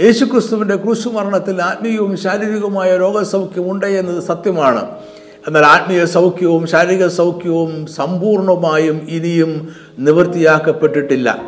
[0.04, 4.90] യേശുക്രിസ്തുവിന്റെ ക്രൂശുമരണത്തിൽ ആത്മീയവും ശാരീരികവുമായ രോഗസൗഖ്യം ഉണ്ട് എന്നത് സത്യമാണ്.
[5.48, 11.42] എന്നാൽ ആത്മീയ സൗഖ്യവും ശാരീരിക സൗഖ്യവും സമ്പൂർണമായും ഇനിയും നിവൃത്തിയാക്കപ്പെട്ടിട്ടില്ല.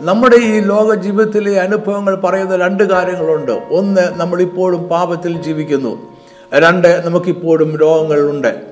[0.00, 3.52] നമ്മുടെ ഈ ലോക ജീവിതത്തിലെ അനുഭവങ്ങൾ പറയുന്ന രണ്ട് കാര്യങ്ങളുണ്ട്.
[3.70, 5.98] ഒന്ന് നമ്മൾ ഇപ്പോഴും പാപത്തിൽ ജീവിക്കുന്നു.
[6.54, 8.67] രണ്ട് നമുക്കിപ്പോഴും രോഗങ്ങളുണ്ട്.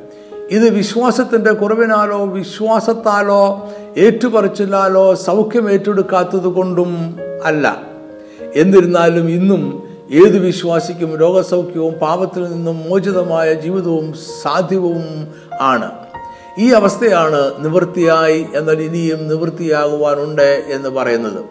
[0.50, 7.82] ഇത് വിശ്വാസത്തിന്റെ കുറവിനാലോ വിശ്വാസത്താലോ ഏറ്റുപറിച്ചില്ലാലോ സൗഖ്യം ഏറ്റെടുക്കാത്തത് കൊണ്ടും അല്ല.
[8.54, 15.28] എന്നിരുന്നാലും ഇന്നും ഏത് വിശ്വാസിക്കും രോഗസൗഖ്യവും പാപത്തിൽ നിന്നും മോചിതമായ ജീവിതവും സാധ്യവും
[15.60, 15.90] ആണ്.
[16.58, 21.44] ഈ അവസ്ഥയാണ് നിവൃത്തിയായി എന്നാൽ ഇനിയും നിവൃത്തിയാകുവാനുണ്ട് എന്ന് പറയുന്നത്.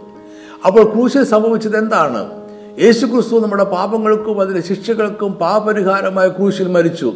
[0.66, 2.46] അപ്പോൾ ക്രൂശിൽ സംഭവിച്ചത് എന്താണ്?
[2.82, 7.14] യേശു ക്രിസ്തു നമ്മുടെ പാപങ്ങൾക്കും അതിന്റെ ശിക്ഷകൾക്കും പാപപരിഹാരമായ ക്രൂശിൽ മരിച്ചു.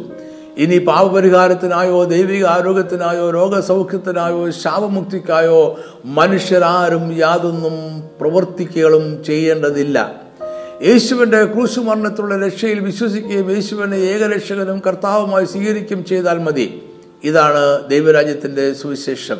[0.60, 10.22] ഇനി പാപപരിഹാരത്തിനായോ ദൈവിക ആരോഗ്യത്തിനായോ രോഗസൗഖ്യത്തിനായോ ശാപമുക്തിക്കായോ മനുഷ്യരാരും യാതൊന്നും പ്രവർത്തിക്കുകകളും ചെയ്യേണ്ടതില്ല.
[10.86, 16.82] യേശുവിന്റെ ക്രൂശുമരണത്തിലുള്ള രക്ഷയിൽ വിശ്വസിക്കുകയും യേശുവിനെ ഏകരക്ഷകനും കർത്താവുമായി സ്വീകരിക്കുകയും ചെയ്താൽ മതി.
[17.24, 19.36] ഇതാണ് ദൈവരാജ്യത്തിന്റെ സുവിശേഷം.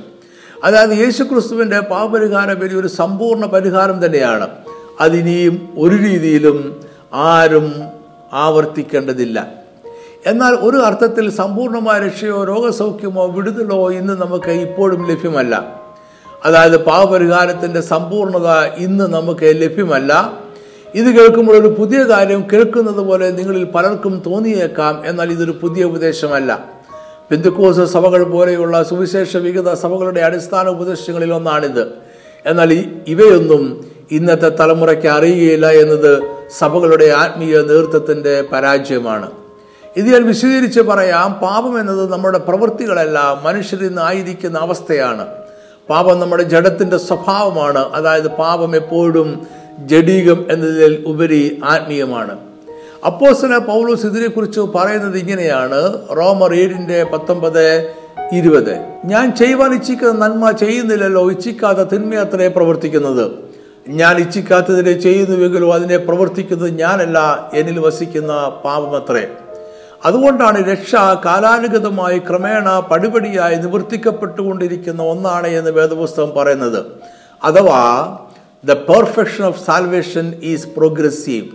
[0.65, 4.49] അതായത് യേശു ക്രിസ്തുവിന്റെ പാപപരിഹാര ബലി ഒരു സമ്പൂർണ പരിഹാരം തന്നെയാണ്.
[5.01, 6.81] അതിനിയും ഒരു രീതിയിലും
[7.13, 7.83] ആരും
[8.33, 9.60] ആവർത്തിക്കേണ്ടതില്ല.
[10.27, 15.81] എന്നാൽ ഒരു അർത്ഥത്തിൽ സമ്പൂർണമായ രക്ഷയോ രോഗസൗഖ്യമോ വിടുതലോ ഇന്ന് നമുക്ക് ഇപ്പോഴും ലഭ്യമല്ല.
[16.45, 20.39] അതായത് പാവപരിഹാരത്തിന്റെ സമ്പൂർണത ഇന്ന് നമുക്ക് ലഭ്യമല്ല.
[20.95, 25.03] ഇത് കേൾക്കുമ്പോൾ ഒരു പുതിയ കാര്യം കേൾക്കുന്നത് പോലെ നിങ്ങളിൽ പലർക്കും തോന്നിയേക്കാം.
[25.07, 26.65] എന്നാൽ ഇതൊരു പുതിയ ഉപദേശമല്ല.
[27.31, 31.89] ബിന്ദുക്കോസ് സഭകൾ പോലെയുള്ള സുവിശേഷ വിഹിത സഭകളുടെ അടിസ്ഥാന ഉപദേശങ്ങളിൽ ഒന്നാണിത്.
[32.47, 36.23] എന്നാൽ ഇവയൊന്നും ഇന്നത്തെ തലമുറയ്ക്ക് അറിയുകയില്ല എന്നത്
[36.59, 39.40] സഭകളുടെ ആത്മീയ നേതൃത്വത്തിന്റെ പരാജയമാണ്.
[39.97, 45.27] ഇത് ഞാൻ വിശദീകരിച്ച് പറയാം പാപം എന്നത് നമ്മുടെ പ്രവൃത്തികളല്ല മനുഷ്യരിൽ നിന്ന് ആയിരിക്കുന്ന അവസ്ഥയാണ്.
[45.89, 49.47] പാപം നമ്മുടെ ജഡത്തിന്റെ സ്വഭാവമാണ് അതായത് പാപം എപ്പോഴും
[49.79, 52.39] ജഡീകം എന്നതിൽ ഉപരി ആത്മീയമാണ്.
[53.07, 57.95] അപ്പോസന പൗലോസ് ഇതിനെക്കുറിച്ച് പറയുന്നത് ഇങ്ങനെയാണ് റോമർ ഏഴിന്റെ പത്തൊമ്പത്
[58.33, 58.85] ഇരുപത്.
[59.05, 63.31] ഞാൻ ചെയ്യുവാൻ ഇച്ഛിക്കുന്ന നന്മ ചെയ്യുന്നില്ലല്ലോ ഇച്ഛിക്കാത്ത തിന്മയത്രേ പ്രവർത്തിക്കുന്നത്.
[63.89, 68.33] ഞാൻ ഇച്ഛിക്കാത്തതിനെ ചെയ്യുന്നുവെങ്കിലും അതിനെ പ്രവർത്തിക്കുന്നത് ഞാനല്ല എന്നിൽ വസിക്കുന്ന
[68.65, 69.29] പാപമത്രേ.
[70.05, 76.87] അതുകൊണ്ടാണ് രക്ഷ കാലാനുഗതമായി ക്രമേണ പടിപടിയായി നിവർത്തിക്കപ്പെട്ടുകൊണ്ടിരിക്കുന്ന ഒന്നാണ് എന്ന് വേദപുസ്തകം പറയുന്നത്.
[77.45, 77.81] അഥവാ
[78.65, 81.49] the perfection of salvation is progressive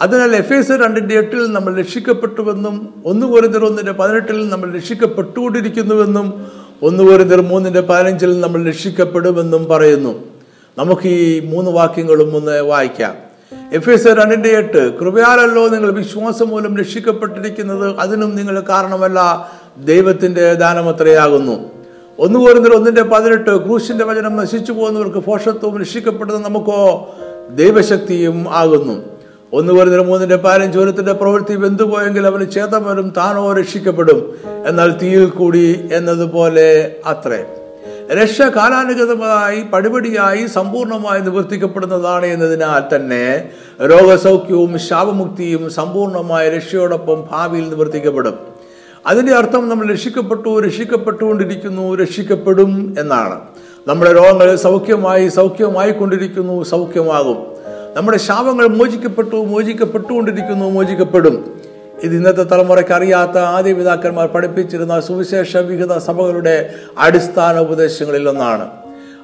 [0.00, 6.50] അതിനാൽ എഫ് എസ് രണ്ടിന്റെ എട്ടിൽ നമ്മൾ രക്ഷിക്കപ്പെട്ടുവെന്നും ഒന്ന് കോരിന്തർ ഒന്നിന്റെ പതിനെട്ടിൽ നമ്മൾ രക്ഷിക്കപ്പെട്ടുകൊണ്ടിരിക്കുന്നുവെന്നും
[6.82, 10.24] ഒന്ന് കോരിന്തർ മൂന്നിന്റെ പതിനഞ്ചിൽ നമ്മൾ രക്ഷിക്കപ്പെടുമെന്നും പറയുന്നു.
[10.78, 13.29] നമുക്ക് ഈ മൂന്ന് വാക്യങ്ങളും ഒന്ന് വായിക്കാം.
[13.72, 17.98] എഫ് എസ് രണ്ടിന്റെ എട്ട് കൃപയാലല്ലോ നിങ്ങൾ വിശ്വാസം മൂലം രക്ഷിക്കപ്പെട്ടിരിക്കുന്നത്.
[17.98, 19.50] അതിനും നിങ്ങൾ കാരണമല്ല.
[19.84, 21.70] ദൈവത്തിന്റെ ദാനമത്രയാകുന്നു
[22.18, 27.14] ഒന്ന് കോരുന്നതിൽ ഒന്നിന്റെ പതിനെട്ട് ക്രൂശിന്റെ വചനം നശിച്ചു പോകുന്നവർക്ക് പോഷത്വവും രക്ഷിക്കപ്പെടുന്ന നമുക്കോ
[27.54, 29.02] ദൈവശക്തിയും ആകുന്നു.
[29.52, 34.38] ഒന്ന് കോരുന്നതിൽ മൂന്നിന്റെ പതിനഞ്ച് ഒരുത്തിന്റെ പ്രവൃത്തി വെന്തുപോയെങ്കിൽ അവന് ചേതം വരും താനോ രക്ഷിക്കപ്പെടും.
[34.66, 37.44] എന്നാൽ തീയിൽ കൂടി എന്നതുപോലെ അത്രേ.
[38.14, 43.48] രക്ഷ കാലാനുഗതമായി പടിപടിയായി സമ്പൂർണമായി നിവർത്തിക്കപ്പെടുന്നതാണ് എന്നതിനാൽ തന്നെ
[43.82, 48.38] രോഗസൗഖ്യവും ശാപമുക്തിയും സമ്പൂർണമായ രക്ഷയോടൊപ്പം ഭാവിയിൽ നിവർത്തിക്കപ്പെടും.
[49.06, 53.40] അതിന്റെ അർത്ഥം നമ്മൾ രക്ഷിക്കപ്പെട്ടു രക്ഷിക്കപ്പെട്ടുകൊണ്ടിരിക്കുന്നു രക്ഷിക്കപ്പെടും എന്നാണ്.
[53.86, 57.38] നമ്മുടെ രോഗങ്ങൾ സൗഖ്യമായി സൗഖ്യമായി കൊണ്ടിരിക്കുന്നു സൗഖ്യമാകും.
[57.96, 61.60] നമ്മുടെ ശാപങ്ങൾ മോചിക്കപ്പെട്ടു മോചിക്കപ്പെട്ടുകൊണ്ടിരിക്കുന്നു മോചിക്കപ്പെടും.
[62.02, 68.70] ഇത് ഇന്നത്തെ തലമുറയ്ക്ക് അറിയാത്ത ആദ്യ പിതാക്കന്മാർ പഠിപ്പിച്ചിരുന്ന സുവിശേഷ വിഹിത സഭകളുടെ അടിസ്ഥാന ഉപദേശങ്ങളിൽ ഒന്നാണ്.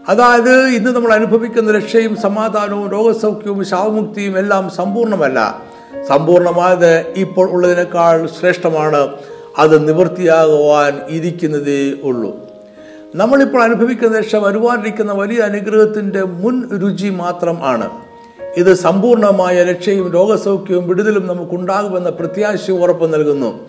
[0.09, 5.62] അതായത് ഇന്ന് നമ്മൾ അനുഭവിക്കുന്ന രക്ഷയും സമാധാനവും രോഗസൗഖ്യവും ശാവമുക്തിയും എല്ലാം സമ്പൂർണമല്ല
[6.09, 9.09] സമ്പൂർണമായത് ഇപ്പോൾ ഉള്ളതിനേക്കാൾ ശ്രേഷ്ഠമാണ്.
[9.59, 12.37] അത് നിവൃത്തിയാകുവാൻ ഇരിക്കുന്നതേ ഉള്ളൂ.
[13.15, 18.06] നമ്മളിപ്പോൾ അനുഭവിക്കുന്ന രക്ഷ വരുവാനിരിക്കുന്ന വലിയ അനുഗ്രഹത്തിന്റെ മുൻ രുചി മാത്രം ആണ്.
[18.57, 23.69] ഇത് സമ്പൂർണമായ രക്ഷയും രോഗസൗഖ്യവും വിടുതലും നമുക്കുണ്ടാകുമെന്ന പ്രത്യാശയും ഉറപ്പ് നൽകുന്നു.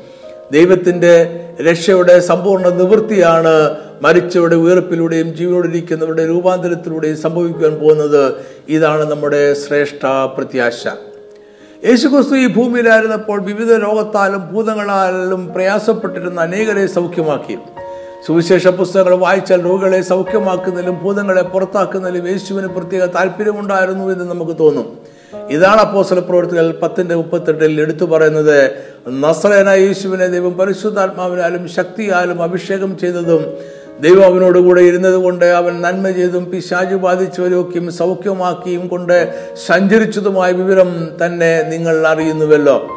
[0.52, 8.34] ദൈവത്തിന്റെ രക്ഷയുടെ സമ്പൂർണ നിവൃത്തിയാണ് മരിച്ചവരുടെ ഉയർപ്പിലൂടെയും ജീവനോടിരിക്കുന്നവരുടെ രൂപാന്തരത്തിലൂടെയും സംഭവിക്കാൻ പോകുന്നത്.
[8.70, 10.06] ഇതാണ് നമ്മുടെ ശ്രേഷ്ഠ
[10.38, 10.88] പ്രത്യാശ.
[11.86, 17.58] യേശുക്രിസ്തു ഈ ഭൂമിയിലായിരുന്നപ്പോൾ വിവിധ രോഗത്താലും ഭൂതങ്ങളാലും പ്രയാസപ്പെട്ടിരുന്ന അനേകരെ സൗഖ്യമാക്കി.
[18.26, 24.98] സുവിശേഷ പുസ്തകങ്ങൾ വായിച്ചാൽ രോഗികളെ സൗഖ്യമാക്കുന്നതിലും ഭൂതങ്ങളെ പുറത്താക്കുന്നതിലും യേശുവിന് പ്രത്യേക താല്പര്യമുണ്ടായിരുന്നു എന്ന് നമുക്ക് തോന്നും.
[25.50, 28.72] ഇതാണ് അപ്പോസല പ്രവർത്തികൾ പത്തിന്റെ മുപ്പത്തെട്ടിൽ എടുത്തു പറയുന്നത്.
[29.10, 33.44] നസ്രേന യേശുവിനെ ദൈവം പരിശുദ്ധാത്മാവിനാലും ശക്തിയാലും അഭിഷേകം ചെയ്തതും
[34.02, 39.18] ദൈവം അവനോട് കൂടെ ഇരുന്നത് കൊണ്ട് അവൻ നന്മ ചെയ്തും പിശാചു ബാധിച്ചവരൊക്കെയും സൗഖ്യമാക്കിയും കൊണ്ട്
[39.68, 40.92] സഞ്ചരിച്ചതുമായ വിവരം
[41.26, 42.88] തന്നെ നിങ്ങൾ അറിയുന്നുവല്ലോ.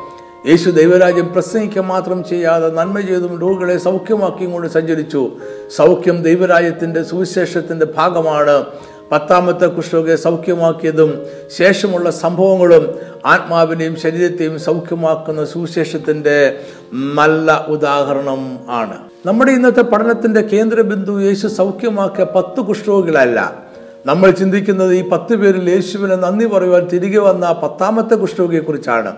[0.46, 5.31] യേശു ദൈവരാജ്യം പ്രസംഗിക്കുക മാത്രം ചെയ്യാതെ നന്മ ചെയ്തും രോഗികളെ സൗഖ്യമാക്കിയും കൊണ്ട് സഞ്ചരിച്ചു.
[5.76, 8.64] സൗഖ്യം ദൈവരാജ്യത്തിന്റെ സുവിശേഷത്തിന്റെ ഭാഗമാണ്.
[9.12, 11.26] പത്താമത്തെ കുഷ്ഠരോഗിയെ സൗഖ്യമാക്കിയതും
[11.57, 12.94] ശേഷമുള്ള സംഭവങ്ങളും
[13.26, 16.59] ആത്മാവിനെയും ശരീരത്തെയും സൗഖ്യമാക്കുന്ന സുവിശേഷത്തിന്റെ
[16.94, 18.98] നല്ല ഉദാഹരണം ആണ്.
[19.26, 23.70] നമ്മുടെ ഇന്നത്തെ പഠനത്തിന്റെ കേന്ദ്രബിന്ദു യേശു സൗഖ്യമാക്കിയ പത്ത് കുഷ്ഠരോഗികളല്ല.
[24.07, 29.16] നമ്മൾ ചിന്തിക്കുന്നത് ഈ പത്ത് പേരിൽ യേശുവിനെ നന്ദി പറയുവാൻ തിരികെ വന്ന പത്താമത്തെ കുഷ്ഠരോഗിയെ കുറിച്ചാണ്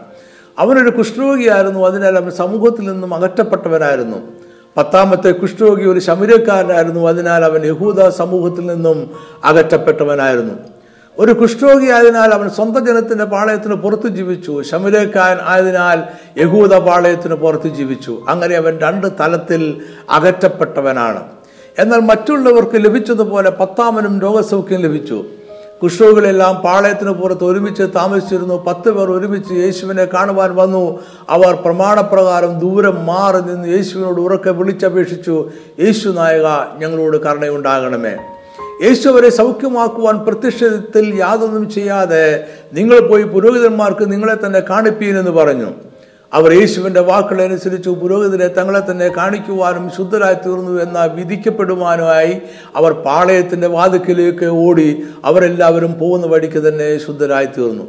[0.59, 1.87] അവനൊരു കുഷ്ഠരോഗിയായിരുന്നു.
[1.87, 4.17] അതിനാൽ അവൻ സമൂഹത്തിൽ നിന്നും അകറ്റപ്പെട്ടവനായിരുന്നു.
[4.77, 7.09] പത്താമത്തെ കുഷ്ഠരോഗി ഒരു ശമരക്കാരനായിരുന്നു.
[7.09, 9.11] അതിനാൽ അവൻ യഹൂദ സമൂഹത്തിൽ നിന്നും
[9.45, 10.55] അകറ്റപ്പെട്ടവനായിരുന്നു.
[11.19, 14.63] ഒരു കുഷ്ഠരോഗി ആയതിനാൽ അവൻ സ്വന്തം ജനത്തിന്റെ പാളയത്തിന് പുറത്തു ജീവിച്ചു.
[14.63, 16.03] ശമരക്കാരൻ ആയതിനാൽ
[16.41, 18.23] യഹൂദ പാളയത്തിന് പുറത്തു ജീവിച്ചു.
[18.29, 21.23] അങ്ങനെ അവൻ രണ്ട് തലത്തിൽ അകറ്റപ്പെട്ടവനാണ്.
[21.79, 25.25] എന്നാൽ മറ്റുള്ളവർക്ക് ലഭിച്ചതുപോലെ പത്താമനും രോഗസൗഖ്യം ലഭിച്ചു.
[25.83, 28.65] കുഷ്ഠരോഗികളെല്ലാം പാളയത്തിന് പുറത്ത് ഒരുമിച്ച് താമസിച്ചിരുന്നു.
[28.67, 31.01] പത്ത് പേർ ഒരുമിച്ച് യേശുവിനെ കാണുവാൻ വന്നു.
[31.31, 35.51] അവർ പ്രമാണപ്രകാരം ദൂരം മാറി നിന്ന് യേശുവിനോട് ഉറക്കെ വിളിച്ചപേക്ഷിച്ചു.
[35.81, 36.47] യേശു നായക
[36.79, 38.17] ഞങ്ങളോട് കരുണയുണ്ടാകണമേ.
[38.85, 45.71] യേശു അവരെ സൗഖ്യമാക്കുവാൻ പ്രത്യക്ഷത്തിൽ യാതൊന്നും ചെയ്യാതെ നിങ്ങൾ പോയി പുരോഹിതന്മാർക്ക് നിങ്ങളെ തന്നെ കാണിപ്പീൻ എന്ന് പറഞ്ഞു.
[46.35, 52.43] അവർ യേശുവിന്റെ വാക്കുകളനുസരിച്ച് പുരോഹിതരെ തങ്ങളെ തന്നെ കാണിക്കുവാനും ശുദ്ധരായി തീർന്നു എന്ന വിധിക്കപ്പെടുവാനുമായി
[52.77, 57.85] അവർ പാളയത്തിന്റെ വാതിക്കലേക്ക് ഓടി അവരെല്ലാവരും പോകുന്ന വഴിക്ക് തന്നെ ശുദ്ധരായി തീർന്നു.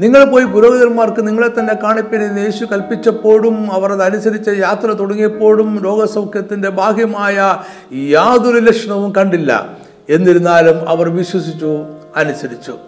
[0.00, 7.56] നിങ്ങൾ പോയി പുരോഹിതന്മാർക്ക് നിങ്ങളെ തന്നെ കാണിപ്പിന് യേശു കൽപ്പിച്ചപ്പോഴും അവർ അതനുസരിച്ച് യാത്ര തുടങ്ങിയപ്പോഴും രോഗസൗഖ്യത്തിന്റെ ബാഹ്യമായ
[7.94, 9.76] യാതൊരു ലക്ഷണവും കണ്ടില്ല.
[10.10, 11.84] എന്നിരുന്നാലും അവർ വിശ്വസിച്ചു
[12.16, 12.78] അനുസരിച്ചു.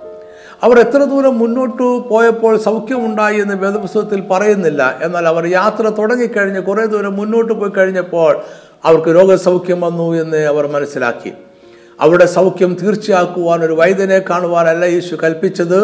[0.63, 4.99] അവർ എത്ര ദൂരം മുന്നോട്ട് പോയപ്പോൾ സൗഖ്യമുണ്ടായി എന്ന് വേദപുസ്തകത്തിൽ പറയുന്നില്ല.
[5.03, 8.37] എന്നാൽ അവർ യാത്ര തുടങ്ങിക്കഴിഞ്ഞ് കുറേ ദൂരം മുന്നോട്ട് പോയി കഴിഞ്ഞപ്പോൾ
[8.85, 11.33] അവർക്ക് രോഗസൗഖ്യം വന്നു എന്ന് അവർ മനസ്സിലാക്കി.
[12.01, 15.81] അവരുടെ സൗഖ്യം തീർച്ചയാക്കുവാൻ ഒരു വൈദ്യനെ കാണുവാനല്ല യേശു കൽപ്പിച്ചത്.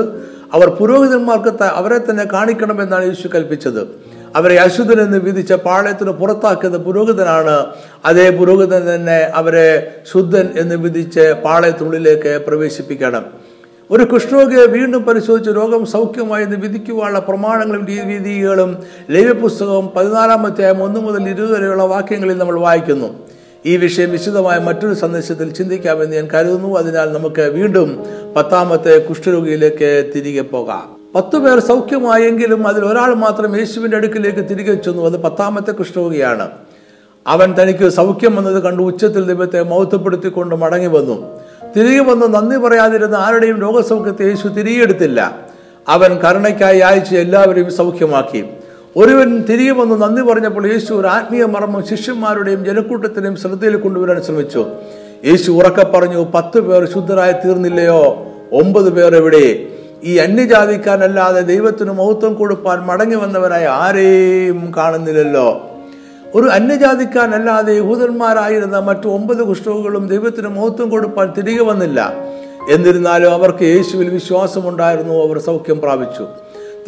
[0.54, 4.14] അവർ പുരോഹിതന്മാർക്ക് അവരെ തന്നെ കാണിക്കണമെന്നാണ് യേശു കൽപ്പിച്ചത്.
[4.36, 7.66] അവരെ അശുദ്ധനെന്ന് വിധിച്ച പാളയത്തിന് പുറത്താക്കിയത് പുരോഹിതനാണ്.
[8.04, 13.43] അതേ പുരോഹിതൻ തന്നെ അവരെ ശുദ്ധൻ എന്ന് വിധിച്ച് പാളയത്തിനുള്ളിലേക്ക് പ്രവേശിപ്പിക്കണം.
[13.90, 18.76] ഒരു കുഷ്ഠരോഗിയെ വീണ്ടും പരിശോധിച്ച് രോഗം സൗഖ്യമായി എന്ന് വിധിക്കുവാനുള്ള പ്രമാണങ്ങളും രീതികളും
[19.10, 23.14] ലൈവ്യപുസ്തകവും പതിനാലാമത്തെയായും ഒന്ന് മുതൽ ഇരുപത് വരെയുള്ള വാക്യങ്ങളിൽ നമ്മൾ വായിക്കുന്നു.
[23.66, 26.78] ഈ വിഷയം വിശദമായ മറ്റൊരു സന്ദേശത്തിൽ ചിന്തിക്കാമെന്ന് ഞാൻ കരുതുന്നു.
[26.78, 28.04] അതിനാൽ നമുക്ക് വീണ്ടും
[28.36, 30.96] പത്താമത്തെ കുഷ്ഠരോഗിയിലേക്ക് തിരികെ പോകാം.
[31.14, 35.02] പത്തു പേർ സൗഖ്യമായെങ്കിലും അതിൽ ഒരാൾ മാത്രം യേശുവിന്റെ അടുക്കിലേക്ക് തിരികെ ചെന്നു.
[35.02, 36.48] അത് പത്താമത്തെ കുഷ്ഠരോഗിയാണ്.
[37.26, 41.43] അവൻ തനിക്ക് സൗഖ്യം വന്നത് കണ്ട് ഉച്ചത്തിൽ ദൈവത്തെ മൗത്തപ്പെടുത്തിക്കൊണ്ട് മടങ്ങി വന്നു.
[41.76, 45.38] തിരികെ വന്ന് നന്ദി പറയാതിരുന്ന ആരുടെയും രോഗസൗഖ്യത്തെ യേശു തിരികെ എടുത്തില്ല
[45.88, 48.44] അവൻ കരുണയ്ക്കായി അയച്ച് എല്ലാവരെയും സൗഖ്യമാക്കി.
[48.96, 54.66] ഒരുവൻ തിരികെ വന്ന് നന്ദി പറഞ്ഞപ്പോൾ യേശു ഒരു ആത്മീയ മർമ്മം ശിഷ്യന്മാരുടെയും ജനക്കൂട്ടത്തിനെയും ശ്രദ്ധയിൽ കൊണ്ടുവരാൻ ശ്രമിച്ചു.
[55.24, 58.32] യേശു ഉറക്കെ പറഞ്ഞു പത്ത് പേർ ശുദ്ധരായി തീർന്നില്ലയോ?
[58.52, 59.66] ഒമ്പത് പേർ എവിടെ?
[60.04, 65.73] ഈ അന്യജാതിക്കാരനല്ലാതെ ദൈവത്തിന് മഹത്വം കൊടുപ്പാൻ മടങ്ങി വന്നവരായി ആരെയും കാണുന്നില്ലല്ലോ.
[66.34, 72.14] ഒരു അന്യജാതിക്കാരനല്ലാതെ യഹൂദന്മാരായിരുന്ന മറ്റു ഒമ്പത് കുഷ്ഠവുകളും ദൈവത്തിന് മഹത്വം കൊടുപ്പാൻ തിരികെ വന്നില്ല.
[72.70, 75.14] എന്നിരുന്നാലും അവർക്ക് യേശുവിൽ വിശ്വാസമുണ്ടായിരുന്നു.
[75.14, 76.26] അവർ സൗഖ്യം പ്രാപിച്ചു.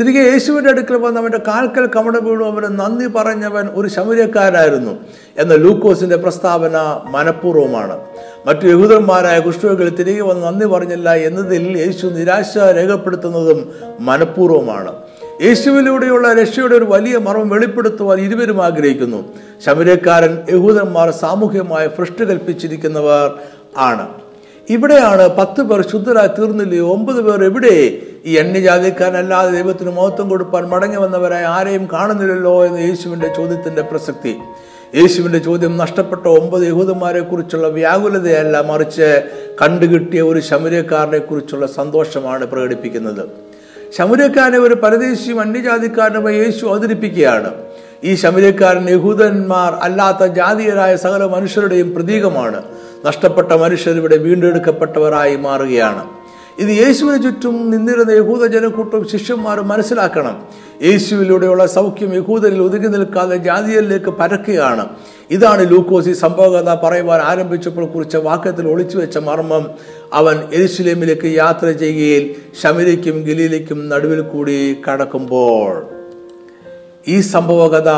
[0.00, 2.44] തിരികെ യേശുവിന്റെ അടുക്കൽ വന്ന് അവന്റെ കാൽക്കൽ കമട വീണു.
[2.44, 4.90] അവന് നന്ദി പറഞ്ഞവൻ ഒരു ശമര്യക്കാരനായിരുന്നു
[5.38, 8.00] എന്ന ലൂക്കോസിന്റെ പ്രസ്താവന മനഃപൂർവമാണ്.
[8.46, 14.92] മറ്റു യഹൂദന്മാരായ കുഷ്ഠരോഗികൾ തിരികെ വന്ന് നന്ദി പറഞ്ഞില്ല എന്നതിൽ യേശു നിരാശ രേഖപ്പെടുത്തുന്നതും മനഃപൂർവമാണ്.
[15.42, 19.24] യേശുവിലൂടെയുള്ള രക്ഷയുടെ ഒരു വലിയ മർമ്മം വെളിപ്പെടുത്തുവാൻ ഇരുവരും ആഗ്രഹിക്കുന്നു.
[19.66, 23.34] ശമരക്കാരൻ യഹൂദന്മാർ സാമൂഹ്യമായ ഫ്രഷ്ട് കൽപ്പിച്ചിരിക്കുന്നവർ
[23.76, 24.08] ആണ്.
[24.70, 26.78] ഇവിടെയാണ് പത്ത് പേർ ശുദ്ധരായി തീർന്നില്ലേ?
[26.78, 27.98] ഒമ്പത് പേർ എവിടെ?
[28.24, 34.36] ഈ അന്യജാതിക്കാരനല്ലാതെ ദൈവത്തിന് മഹത്വം കൊടുപ്പാൻ മടങ്ങി വന്നവരായി ആരെയും കാണുന്നില്ലല്ലോ എന്ന് യേശുവിന്റെ ചോദ്യത്തിന്റെ പ്രസക്തി.
[34.94, 39.22] യേശുവിന്റെ ചോദ്യം നഷ്ടപ്പെട്ട ഒമ്പത് യഹൂദന്മാരെ കുറിച്ചുള്ള വ്യാകുലതയല്ല മറിച്ച്
[39.62, 43.45] കണ്ടുകിട്ടിയ ഒരു ശമരക്കാരനെ കുറിച്ചുള്ള സന്തോഷമാണ് പ്രകടിപ്പിക്കുന്നത്.
[43.98, 47.50] ശമര്യക്കാരനെ ഒരു പരദേശിയും അന്യജാതിക്കാരനുമായി യേശു അവതരിപ്പിക്കുകയാണ്.
[48.04, 52.62] ഈ ശമുരക്കാരൻ യഹൂദന്മാർ അല്ലാത്ത ജാതീയരായ സകല മനുഷ്യരുടെയും പ്രതീകമാണ്.
[53.06, 56.04] നഷ്ടപ്പെട്ട മനുഷ്യർ ഇവിടെ വീണ്ടെടുക്കപ്പെട്ടവരായി മാറുകയാണ്.
[56.58, 60.42] ഇത് യേശുവിന് ചുറ്റും നിന്നിരുന്ന യഹൂദ ജനക്കൂട്ടവും ശിഷ്യന്മാരും മനസ്സിലാക്കണം.
[60.82, 64.88] യേശുവിലൂടെയുള്ള സൗഖ്യം യഹൂദരിൽ ഒതുങ്ങി നിൽക്കാതെ ജാതിയിലേക്ക് പരക്കുകയാണ്.
[65.30, 69.70] ഇതാണ് ലൂക്കോസ് ഈ സംഭവകഥ പറയുവാൻ ആരംഭിച്ചപ്പോൾ കുറിച്ച വാക്യത്തിൽ ഒളിച്ചു വെച്ച മർമ്മം.
[70.12, 75.86] അവൻ എരുശലേമിലേക്ക് യാത്ര ചെയ്യുകയിൽ ഷമിലയ്ക്കും ഗലീലയ്ക്കും നടുവിൽ കൂടി കടക്കുമ്പോൾ
[77.08, 77.90] ഈ സംഭവകഥ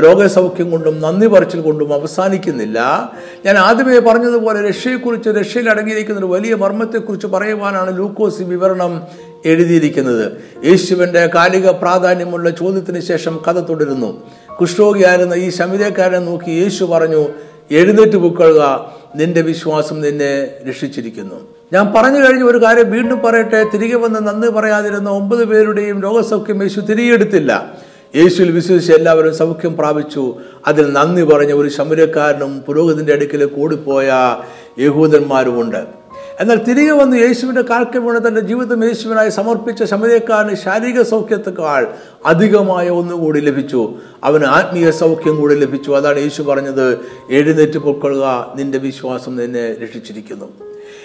[0.00, 3.10] രോഗസൗഖ്യം കൊണ്ടും നന്ദി പറച്ചിൽ കൊണ്ടും അവസാനിക്കുന്നില്ല.
[3.46, 9.02] ഞാൻ ആദ്യമേ പറഞ്ഞതുപോലെ രക്ഷയെക്കുറിച്ച് രക്ഷയിൽ അടങ്ങിയിരിക്കുന്ന ഒരു വലിയ മർമ്മത്തെക്കുറിച്ച് പറയുവാനാണ് ലൂക്കോസ് വിവരണം
[9.46, 10.32] എഴുതിയിരിക്കുന്നത്.
[10.64, 14.22] യേശുവിന്റെ കാലിക പ്രാധാന്യമുള്ള ചോദ്യത്തിന് ശേഷം കഥ തുടരുന്നു.
[14.60, 17.28] കുഷ്ഠോഗിയായിരുന്ന ഈ ശമിതക്കാരനെ നോക്കി യേശു പറഞ്ഞു
[17.70, 21.34] എഴുന്നേറ്റ് പൊക്കൊള്ളുക നിന്റെ വിശ്വാസം നിന്നെ രക്ഷിച്ചിരിക്കുന്നു.
[21.72, 26.80] ഞാൻ പറഞ്ഞു കഴിഞ്ഞ ഒരു കാര്യം വീണ്ടും പറയട്ടെ തിരികെ വന്ന് നന്ദി പറയാതിരുന്ന ഒമ്പത് പേരുടെയും രോഗസൗഖ്യം യേശു
[26.80, 27.72] തിരികെ എടുത്തില്ല.
[28.16, 30.36] യേശുവിൽ വിശ്വസിച്ച് എല്ലാവരും സൗഖ്യം പ്രാപിച്ചു.
[30.66, 34.36] അതിൽ നന്ദി പറഞ്ഞ ഒരു ശമരക്കാരനും പുരോഹിതന്റെ അടുക്കലേക്ക് കൂടിപ്പോയ
[34.78, 36.01] യഹൂദന്മാരുമുണ്ട്.
[36.40, 41.86] എന്നാൽ തിരികെ വന്ന് യേശുവിന്റെ കാൽക്കെ വീണ് തന്റെ ജീവിതം യേശുവിനായി സമർപ്പിച്ച ശമരക്കാരന് ശാരീരിക സൗഖ്യത്തെക്കാൾ
[42.26, 43.94] അധികമായ ഒന്നുകൂടി ലഭിച്ചു.
[44.24, 45.90] അവന് ആത്മീയ സൗഖ്യം കൂടി ലഭിച്ചു.
[45.90, 46.98] അതാണ് യേശു പറഞ്ഞത്
[47.30, 50.52] എഴുന്നേറ്റ് പൊക്കൊള്ളുക നിന്റെ വിശ്വാസം നിന്നെ രക്ഷിച്ചിരിക്കുന്നു.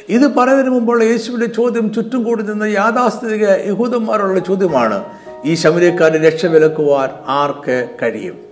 [0.10, 5.04] ഇത് പറയുന്നതിന് മുമ്പുള്ള യേശുവിന്റെ ചോദ്യം ചുറ്റും കൂടി നിന്ന് യാഥാസ്ഥിതിക യഹൂദന്മാരുള്ള ചോദ്യമാണ്
[5.46, 8.47] ഈ ശമരക്കാരെ രക്ഷ വിലക്കുവാൻ ആർക്ക് കഴിയും?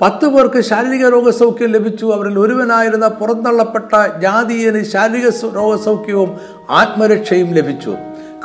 [0.00, 2.06] പത്ത് പേർക്ക് ശാരീരിക രോഗസൗഖ്യം ലഭിച്ചു.
[2.06, 7.94] അവരിൽ ഒരുവനായിരുന്ന പുറന്തള്ളപ്പെട്ട ജാതീയന് ശാരീരിക രോഗസൗഖ്യവും ആത്മരക്ഷയും ലഭിച്ചു.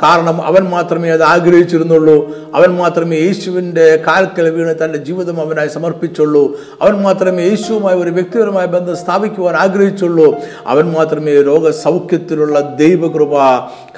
[0.02, 2.30] കാരണം അവൻ മാത്രമേ അത് ആഗ്രഹിച്ചിരുന്നുള്ളൂ.
[2.54, 6.60] അവൻ മാത്രമേ യേശുവിന്റെ കാൽക്കൽ വീണ് തന്റെ ജീവിതം അവനായി സമർപ്പിച്ചുള്ളൂ.
[6.82, 10.34] അവൻ മാത്രമേ യേശുവുമായി ഒരു വ്യക്തിപരമായ ബന്ധം സ്ഥാപിക്കുവാൻ ആഗ്രഹിച്ചുള്ളൂ.
[10.66, 13.34] അവൻ മാത്രമേ രോഗസൗഖ്യത്തിലുള്ള ദൈവകൃപ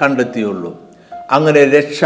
[0.01, 0.81] കണ്ടെത്തിയുള്ളൂ.
[1.31, 2.03] അങ്ങനെ രക്ഷ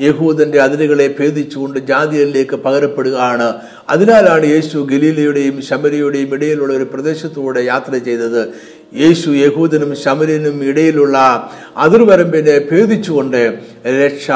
[0.00, 3.54] യഹൂദന്റെ അതിരുകളെ ഭേദിച്ചുകൊണ്ട് ജാതിയിലേക്ക് പകരപ്പെടുകയാണ്.
[3.88, 8.48] അതിനാലാണ് യേശു ഗലീലയുടെയും ശമരിയുടെയും ഇടയിലുള്ള ഒരു പ്രദേശത്തൂടെ യാത്ര ചെയ്തത്.
[8.94, 14.26] യേശു യഹൂദനും ശമരനും ഇടയിലുള്ള അതിർവരമ്പിനെ ഭേദിച്ചുകൊണ്ട് രക്ഷ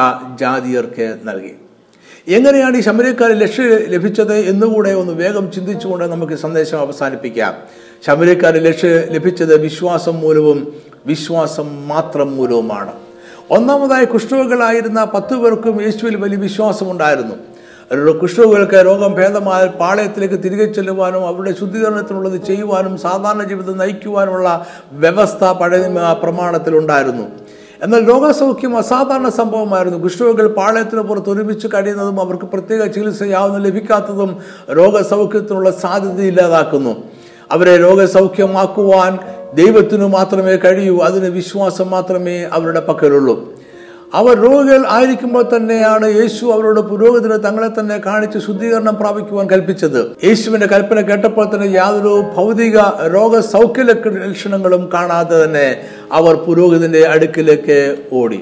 [0.40, 1.54] ജാതിയർക്ക് നൽകി.
[2.28, 7.54] എങ്ങനെയാണ് ഈ ശമരക്കാരിൽ രക്ഷ ലഭിച്ചത് എന്നുകൂടെ ഒന്ന് വേഗം ചിന്തിച്ചുകൊണ്ട് നമുക്ക് സന്ദേശം അവസാനിപ്പിക്കാം.
[8.06, 10.74] ശമരക്കാരിൽ രക്ഷ ലഭിച്ചത് വിശ്വാസം മൂലവും
[11.06, 13.03] വിശ്വാസം മാത്രം മൂലവുമാണ്.
[13.56, 17.34] ഒന്നാമതായി കുഷ്ഠരോഗികളായിരുന്ന പത്തു പേർക്കും യേശുവിൽ വലിയ വിശ്വാസമുണ്ടായിരുന്നു.
[18.22, 24.48] കുഷ്ഠരോഗികൾക്ക് രോഗം ഭേദമായ പാളയത്തിലേക്ക് തിരികെ ചെല്ലുവാനും അവരുടെ ശുദ്ധീകരണത്തിനുള്ളത് ചെയ്യുവാനും സാധാരണ ജീവിതം നയിക്കുവാനുമുള്ള
[25.02, 25.82] വ്യവസ്ഥ പഴയ
[26.22, 27.26] പ്രമാണത്തിലുണ്ടായിരുന്നു
[27.84, 29.98] എന്നാൽ രോഗസൗഖ്യം അസാധാരണ സംഭവമായിരുന്നു.
[29.98, 34.30] കുഷ്ഠരോഗികൾ പാളയത്തിന് പുറത്ത് ഒരുമിച്ച് കഴിയുന്നതും അവർക്ക് പ്രത്യേക ചികിത്സയാവുന്ന ലഭിക്കാത്തതും
[34.80, 36.92] രോഗസൗഖ്യത്തിനുള്ള സാധ്യത ഇല്ലാതാക്കുന്നു
[37.52, 39.12] അവരെ രോഗസൗഖ്യമാക്കുവാൻ
[39.54, 43.34] ദൈവത്തിനു മാത്രമേ കഴിയൂ അതിന് വിശ്വാസം മാത്രമേ അവരുടെ പക്കലുള്ളൂ.
[44.14, 50.16] അവർ രോഗികൾ ആയിരിക്കുമ്പോൾ തന്നെയാണ് യേശു അവരോട് പുരോഗതിന് തങ്ങളെ തന്നെ കാണിച്ച് ശുദ്ധീകരണം പ്രാപിക്കുവാൻ കൽപ്പിച്ചത്.
[50.24, 52.78] യേശുവിന്റെ കൽപ്പന കേട്ടപ്പോൾ തന്നെ യാതൊരു ഭൗതിക
[53.14, 55.80] രോഗ സൗഖ്യ ലക്ഷണങ്ങളും കാണാതെ തന്നെ
[56.12, 58.40] അവർ പുരോഗതിന്റെ അടുക്കിലേക്ക് ഓടി.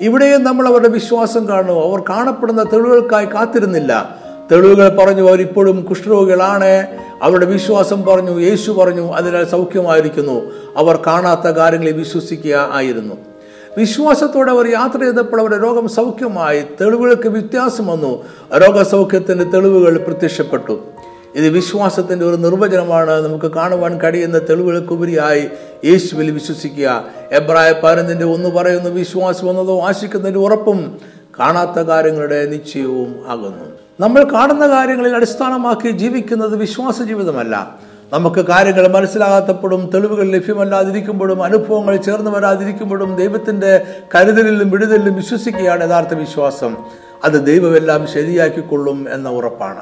[0.00, 4.23] ഇവിടെയും നമ്മൾ അവരുടെ വിശ്വാസം കാണുന്നു അവർ കാണപ്പെടുന്ന തെളിവുകൾക്കായി കാത്തിരുന്നില്ല.
[4.52, 6.86] തെളിവുകൾ പറഞ്ഞു അവർ ഇപ്പോഴും കുഷ്ഠരോഗികളാണ്.
[7.22, 10.50] അവരുടെ വിശ്വാസം പറഞ്ഞു യേശു പറഞ്ഞു അതിനാൽ സൗഖ്യമായിരിക്കുന്നു.
[10.76, 13.14] അവർ കാണാത്ത കാര്യങ്ങളെ വിശ്വസിക്കുക ആയിരുന്നു.
[13.78, 18.24] വിശ്വാസത്തോടെ അവർ യാത്ര ചെയ്തപ്പോൾ അവരുടെ രോഗം സൗഖ്യമായി തെളിവുകൾക്ക് വ്യത്യാസം വന്നു.
[18.58, 20.80] രോഗസൗഖ്യത്തിന്റെ തെളിവുകൾ പ്രത്യക്ഷപ്പെട്ടു.
[21.34, 23.20] ഇത് വിശ്വാസത്തിന്റെ ഒരു നിർവചനമാണ്.
[23.20, 25.48] നമുക്ക് കാണുവാൻ കഴിയുന്ന തെളിവുകൾക്കുപരിയായി
[25.84, 27.04] യേശുവിൽ വിശ്വസിക്കുക.
[27.32, 30.98] എബ്രായ പാരന്തിന്റെ ഒന്ന് പറയുന്നു വിശ്വാസം എന്നതോ ആശിക്കുന്നതിന്റെ ഉറപ്പും
[31.40, 33.73] കാണാത്ത കാര്യങ്ങളുടെ നിശ്ചയവും ആകുന്നു.
[34.00, 37.76] നമ്മൾ കാണുന്ന കാര്യങ്ങളിൽ അടിസ്ഥാനമാക്കി ജീവിക്കുന്നത് വിശ്വാസ ജീവിതമല്ല.
[38.12, 46.76] നമുക്ക് കാര്യങ്ങൾ മനസ്സിലാകാത്തപ്പോഴും തെളിവുകൾ ലഭ്യമല്ലാതിരിക്കുമ്പോഴും അനുഭവങ്ങൾ ചേർന്ന് വരാതിരിക്കുമ്പോഴും ദൈവത്തിന്റെ കരുതലിലും വിടുതലിലും വിശ്വസിക്കുകയാണ് യഥാർത്ഥ വിശ്വാസം.
[47.24, 49.80] അത് ദൈവമെല്ലാം ശരിയാക്കിക്കൊള്ളും എന്ന ഉറപ്പാണ്.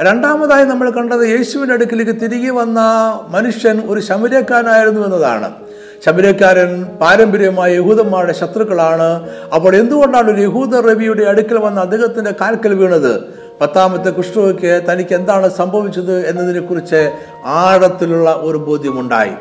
[0.00, 2.80] രണ്ടാമതായി നമ്മൾ കണ്ടത് യേശുവിന്റെ അടുക്കിലേക്ക് തിരികെ വന്ന
[3.28, 5.52] മനുഷ്യൻ ഒരു ശമരക്കാരനായിരുന്നു എന്നതാണ്.
[6.04, 9.28] ശബരക്കാരൻ പാരമ്പര്യമായ യഹൂദന്മാരുടെ ശത്രുക്കളാണ്.
[9.54, 13.24] അപ്പോൾ എന്തുകൊണ്ടാണ് ഒരു യഹൂദ റബിയുടെ അടുക്കൽ വന്ന് അദ്ദേഹത്തിന്റെ കാൽക്കൽ വീണത്?
[13.60, 17.12] പത്താമത്തെ കുഷ്ഠരോഗിക്ക് തനിക്ക് എന്താണ് സംഭവിച്ചത് എന്നതിനെ കുറിച്ച്
[17.44, 19.32] ആഴത്തിലുള്ള ഒരു ബോധ്യമുണ്ടായി.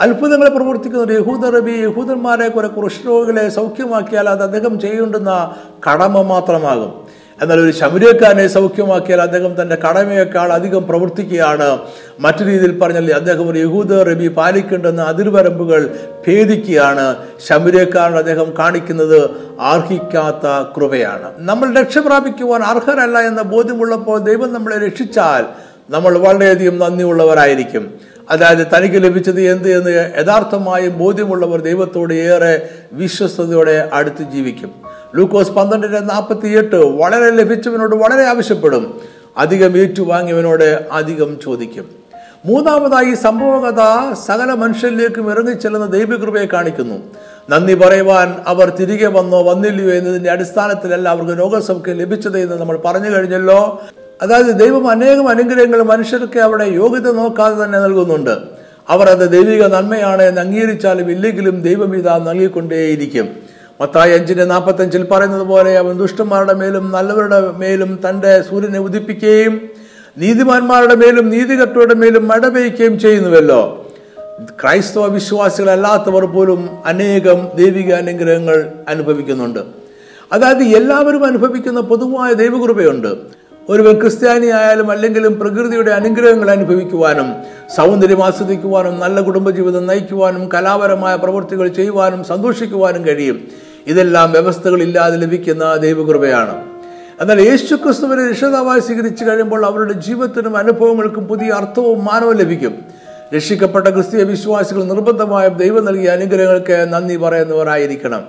[0.00, 5.54] അത്ഭുതങ്ങളെ പ്രവർത്തിക്കുന്ന ഒരു യഹൂദ റബി യഹൂദന്മാരെ കുറെ കുഷ്ഠരോഗികളെ സൗഖ്യമാക്കിയാൽ അത് അദ്ദേഹം ചെയ്യേണ്ടുന്ന
[5.90, 7.01] കടമ മാത്രമാകും.
[7.42, 11.78] എന്നാൽ ഒരു ശമുരക്കാരനെ സൗഖ്യമാക്കിയാൽ അദ്ദേഹം തന്റെ കടമയേക്കാൾ അധികം പ്രവർത്തിക്കുകയാണ്.
[12.20, 17.16] മറ്റു രീതിയിൽ പറഞ്ഞാൽ അദ്ദേഹം ഒരു യഹൂദ റബി പാലിക്കേണ്ടെന്ന അതിർവരമ്പുകൾ ഭേദിക്കുകയാണ്.
[17.48, 21.32] ശമുരക്കാരൻ അദ്ദേഹം കാണിക്കുന്നത് അർഹിക്കാത്ത കൃപയാണ്.
[21.38, 25.46] നമ്മൾ രക്ഷ പ്രാപിക്കുവാൻ അർഹരല്ല എന്ന ബോധ്യമുള്ളപ്പോൾ ദൈവം നമ്മളെ രക്ഷിച്ചാൽ
[25.90, 28.12] നമ്മൾ വളരെയധികം നന്ദിയുള്ളവരായിരിക്കും.
[28.30, 35.01] അതായത് തനിക്ക് ലഭിച്ചത് എന്ത് എന്ന് യഥാർത്ഥമായും ബോധ്യമുള്ളവർ ദൈവത്തോട് ഏറെ വിശ്വസ്തയോടെ അടുത്ത് ജീവിക്കും.
[35.16, 39.00] ലൂക്കോസ് പന്ത്രണ്ടിന്റെ നാൽപ്പത്തി എട്ട് വളരെ ലഭിച്ചവനോട് വളരെ ആവശ്യപ്പെടും.
[39.38, 41.84] അധികം ഏറ്റുവാങ്ങിയവനോട് അധികം ചോദിക്കും.
[42.44, 43.80] മൂന്നാമതായി സംഭവകഥ
[44.26, 46.94] സകല മനുഷ്യരിലേക്കും ഇറങ്ങിച്ചെല്ലുന്ന ദൈവകൃപയെ കാണിക്കുന്നു.
[47.50, 53.82] നന്ദി പറയുവാൻ അവർ തിരികെ വന്നോ വന്നില്ലയോ എന്നതിന്റെ അടിസ്ഥാനത്തിലല്ല അവർക്ക് രോഗസൗഖ്യം ലഭിച്ചത് എന്ന് നമ്മൾ പറഞ്ഞു കഴിഞ്ഞല്ലോ.
[54.22, 58.38] അതായത് ദൈവം അനേകം അനുഗ്രഹങ്ങൾ മനുഷ്യർക്ക് അവിടെ യോഗ്യത നോക്കാതെ തന്നെ നൽകുന്നുണ്ട്.
[58.88, 63.51] അവർ അത് ദൈവിക നന്മയാണ് എന്ന് അംഗീകരിച്ചാലും ഇല്ലെങ്കിലും ദൈവം ഇതാ നൽകിക്കൊണ്ടേയിരിക്കും.
[63.82, 69.60] മത്തായി അഞ്ചിന് നാൽപ്പത്തഞ്ചിൽ പറയുന്നത് പോലെ അവൻ ദുഷ്ടന്മാരുടെ മേലും നല്ലവരുടെ മേലും തന്റെ സൂര്യനെ ഉദിപ്പിക്കുകയും
[70.18, 73.60] നീതിമാന്മാരുടെ മേലും നീതികെട്ടവരുടെ മേലും മഴ പെയ്യുകയും ചെയ്യുന്നുവല്ലോ.
[74.62, 79.60] ക്രൈസ്തവ വിശ്വാസികളല്ലാത്തവർ പോലും അനേകം ദൈവിക അനുഗ്രഹങ്ങൾ അനുഭവിക്കുന്നുണ്ട്.
[80.32, 83.42] അതായത് എല്ലാവരും അനുഭവിക്കുന്ന പൊതുവായ ദൈവകൃപയുണ്ട്.
[83.68, 87.28] ഒരുവൻ ക്രിസ്ത്യാനി ആയാലും അല്ലെങ്കിലും പ്രകൃതിയുടെ അനുഗ്രഹങ്ങൾ അനുഭവിക്കുവാനും
[87.76, 93.38] സൗന്ദര്യം ആസ്വദിക്കുവാനും നല്ല കുടുംബജീവിതം നയിക്കുവാനും കലാപരമായ പ്രവൃത്തികൾ ചെയ്യുവാനും സന്തോഷിക്കുവാനും കഴിയും.
[93.86, 96.72] ഇതെല്ലാം വ്യവസ്ഥകളില്ലാതെ ലഭിക്കുന്ന ദൈവകൃപയാണ്.
[97.20, 102.74] എന്നാൽ യേശു ക്രിസ്തുവിനെ രക്ഷിതാവായി സ്വീകരിച്ചു കഴിയുമ്പോൾ അവരുടെ ജീവിതത്തിനും അനുഭവങ്ങൾക്കും പുതിയ അർത്ഥവും മാനവും ലഭിക്കും.
[103.34, 108.24] രക്ഷിക്കപ്പെട്ട ക്രിസ്തീയ വിശ്വാസികൾ നിർബന്ധമായും ദൈവം നൽകിയ അനുഗ്രഹങ്ങൾക്ക് നന്ദി പറയുന്നവരായിരിക്കണം.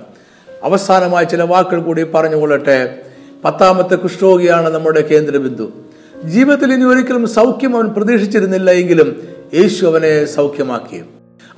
[0.62, 2.98] അവസാനമായി ചില വാക്കുകൾ കൂടി പറഞ്ഞുകൊള്ളട്ടെ.
[3.44, 5.72] പത്താമത്തെ കുഷ്ഠോഗിയാണ് നമ്മുടെ കേന്ദ്രബിന്ദു.
[6.24, 11.02] ജീവിതത്തിൽ ഇനി ഒരിക്കലും സൗഖ്യം അവൻ പ്രതീക്ഷിച്ചിരുന്നില്ല എങ്കിലും യേശു അവനെ സൗഖ്യമാക്കി.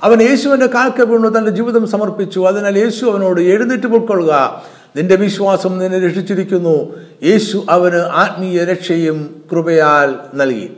[0.03, 2.39] അവൻ യേശുവിന്റെ കാൽക്ക വീണു തന്റെ ജീവിതം സമർപ്പിച്ചു.
[2.39, 4.63] അതിനാൽ യേശു അവനോട് എഴുന്നേറ്റ് പൊക്കൊള്ളുക
[4.95, 6.93] നിന്റെ വിശ്വാസം നിന്നെ രക്ഷിച്ചിരിക്കുന്നു.
[7.23, 10.71] യേശു അവന് ആത്മീയ രക്ഷയും കൃപയാൽ നൽകി.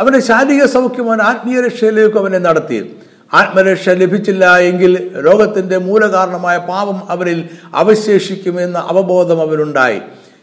[0.00, 2.96] അവന്റെ ശാരീരിക സൗഖ്യം അവൻ ആത്മീയ രക്ഷയിലേക്ക് അവനെ നടത്തി.
[3.34, 10.00] ആത്മരക്ഷ ലഭിച്ചില്ല എങ്കിൽ രോഗത്തിന്റെ മൂലകാരണമായ പാപം അവനിൽ അവശേഷിക്കുമെന്ന അവബോധം അവനുണ്ടായി.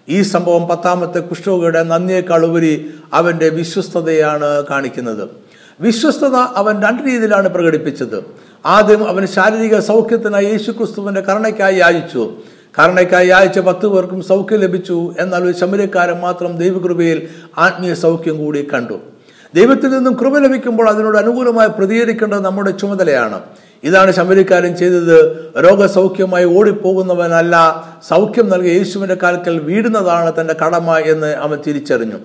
[0.09, 5.29] ഈ സംഭവം പത്താമത്തെ കുഷ്ഠോഗയുടെ നന്ദിയേക്കാൾ ഉപരി അവന്റെ വിശ്വസ്തതയാണ് കാണിക്കുന്നത്.
[5.81, 8.23] വിശ്വസ്തത അവൻ രണ്ട് രീതിയിലാണ് പ്രകടിപ്പിച്ചത്.
[8.65, 12.33] ആദ്യം അവൻ ശാരീരിക സൗഖ്യത്തിനായി യേശു ക്രിസ്തുവിന്റെ കരുണയ്ക്കായി യാചിച്ചു.
[12.79, 15.13] കരണയ്ക്കായി യാചിച്ച പത്ത് പേർക്കും സൗഖ്യം ലഭിച്ചു.
[15.19, 18.99] എന്നാൽ ഒരു ശമരക്കാരൻ മാത്രം ദൈവകൃപയിൽ ആത്മീയ സൗഖ്യം കൂടി കണ്ടു.
[19.55, 23.41] ദൈവത്തിൽ നിന്നും കൃപ ലഭിക്കുമ്പോൾ അതിനോട് അനുകൂലമായി പ്രതികരിക്കേണ്ടത് നമ്മുടെ ചുമതലയാണ്.
[23.83, 25.35] ഇതാണ് ശമരിക്കാരൻ ചെയ്തത്.
[25.69, 27.83] രോഗസൗഖ്യമായി ഓടിപ്പോകുന്നവനല്ല.
[28.09, 32.17] സൗഖ്യം നൽകിയ യേശുവിന്റെ കാൽക്കൽ വീടുന്നതാണ് തന്റെ കടമ എന്ന് അവൻ തിരിച്ചറിഞ്ഞു.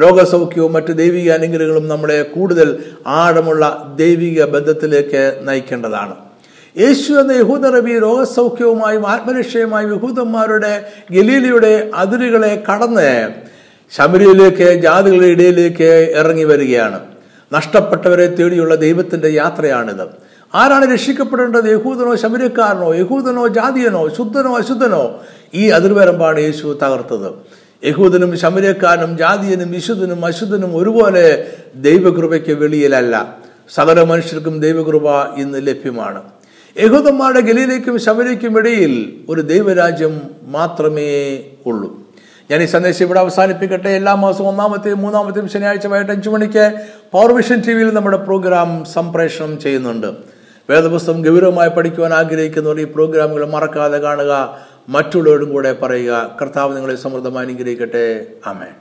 [0.00, 6.14] രോഗസൗഖ്യവും മറ്റ് ദൈവിക അനുഗ്രഹങ്ങളും നമ്മളെ കൂടുതൽ ആഴമുള്ള ദൈവിക ബന്ധത്തിലേക്ക് നയിക്കേണ്ടതാണ്.
[6.78, 13.28] യേശു എന്ന യഹൂദ റബി രോഗസൗഖ്യവുമായും ആത്മരക്ഷയുമായും യഹൂദന്മാരുടെ ഗലീലയുടെ അതിരുകളെ കടന്ന്
[13.96, 17.00] ശബരിയിലേക്ക് ജാതികളുടെ ഇടയിലേക്ക് ഇറങ്ങി വരികയാണ്.
[17.52, 20.08] നഷ്ടപ്പെട്ടവരെ തേടിയുള്ള ദൈവത്തിന്റെ യാത്രയാണിത്.
[20.54, 21.70] ആരാണ് രക്ഷിക്കപ്പെടേണ്ടത്?
[21.70, 22.94] യഹൂദനോ ശബരിക്കാരനോ?
[22.94, 24.08] യഹൂദനോ ജാതിയനോ?
[24.08, 25.20] ശുദ്ധനോ അശുദ്ധനോ?
[25.54, 27.63] ഈ അതിർവരമ്പാണ് യേശു തകർത്തത്.
[27.84, 33.36] യഹൂദനും ശമരക്കാരനും ജാതിയനും വിശുദ്ധനും അശുദ്ധനും ഒരുപോലെ ദൈവകൃപയ്ക്ക് വെളിയിലല്ല.
[33.74, 36.22] സകല മനുഷ്യർക്കും ദൈവകൃപ ഇന്ന് ലഭ്യമാണ്.
[36.80, 41.98] യഹൂദന്മാരുടെ ഗലിയിലേക്കും ശബരിക്കും ഇടയിൽ ഒരു ദൈവരാജ്യം മാത്രമേ ഉള്ളൂ.
[42.50, 43.88] ഞാൻ ഈ സന്ദേശം ഇവിടെ അവസാനിപ്പിക്കട്ടെ.
[43.88, 46.72] എല്ലാ മാസവും ഒന്നാമത്തെയും മൂന്നാമത്തെയും ശനിയാഴ്ച വൈകിട്ട് അഞ്ചു മണിക്ക്
[47.12, 50.06] പവർവിഷൻ ടി വിയിൽ നമ്മുടെ പ്രോഗ്രാം സംപ്രേഷണം ചെയ്യുന്നുണ്ട്.
[50.70, 54.58] വേദപുസ്തകം ഗൗരവമായി പഠിക്കുവാൻ ആഗ്രഹിക്കുന്നവർ ഈ പ്രോഗ്രാമുകൾ മറക്കാതെ കാണുക.
[54.89, 58.05] മറ്റുള്ളവരും കൂടെ പറയുക കർത്താവ് നിങ്ങളെ സമൃദ്ധമായി അനുഗ്രഹിക്കട്ടെ
[58.45, 58.75] ആമേൻ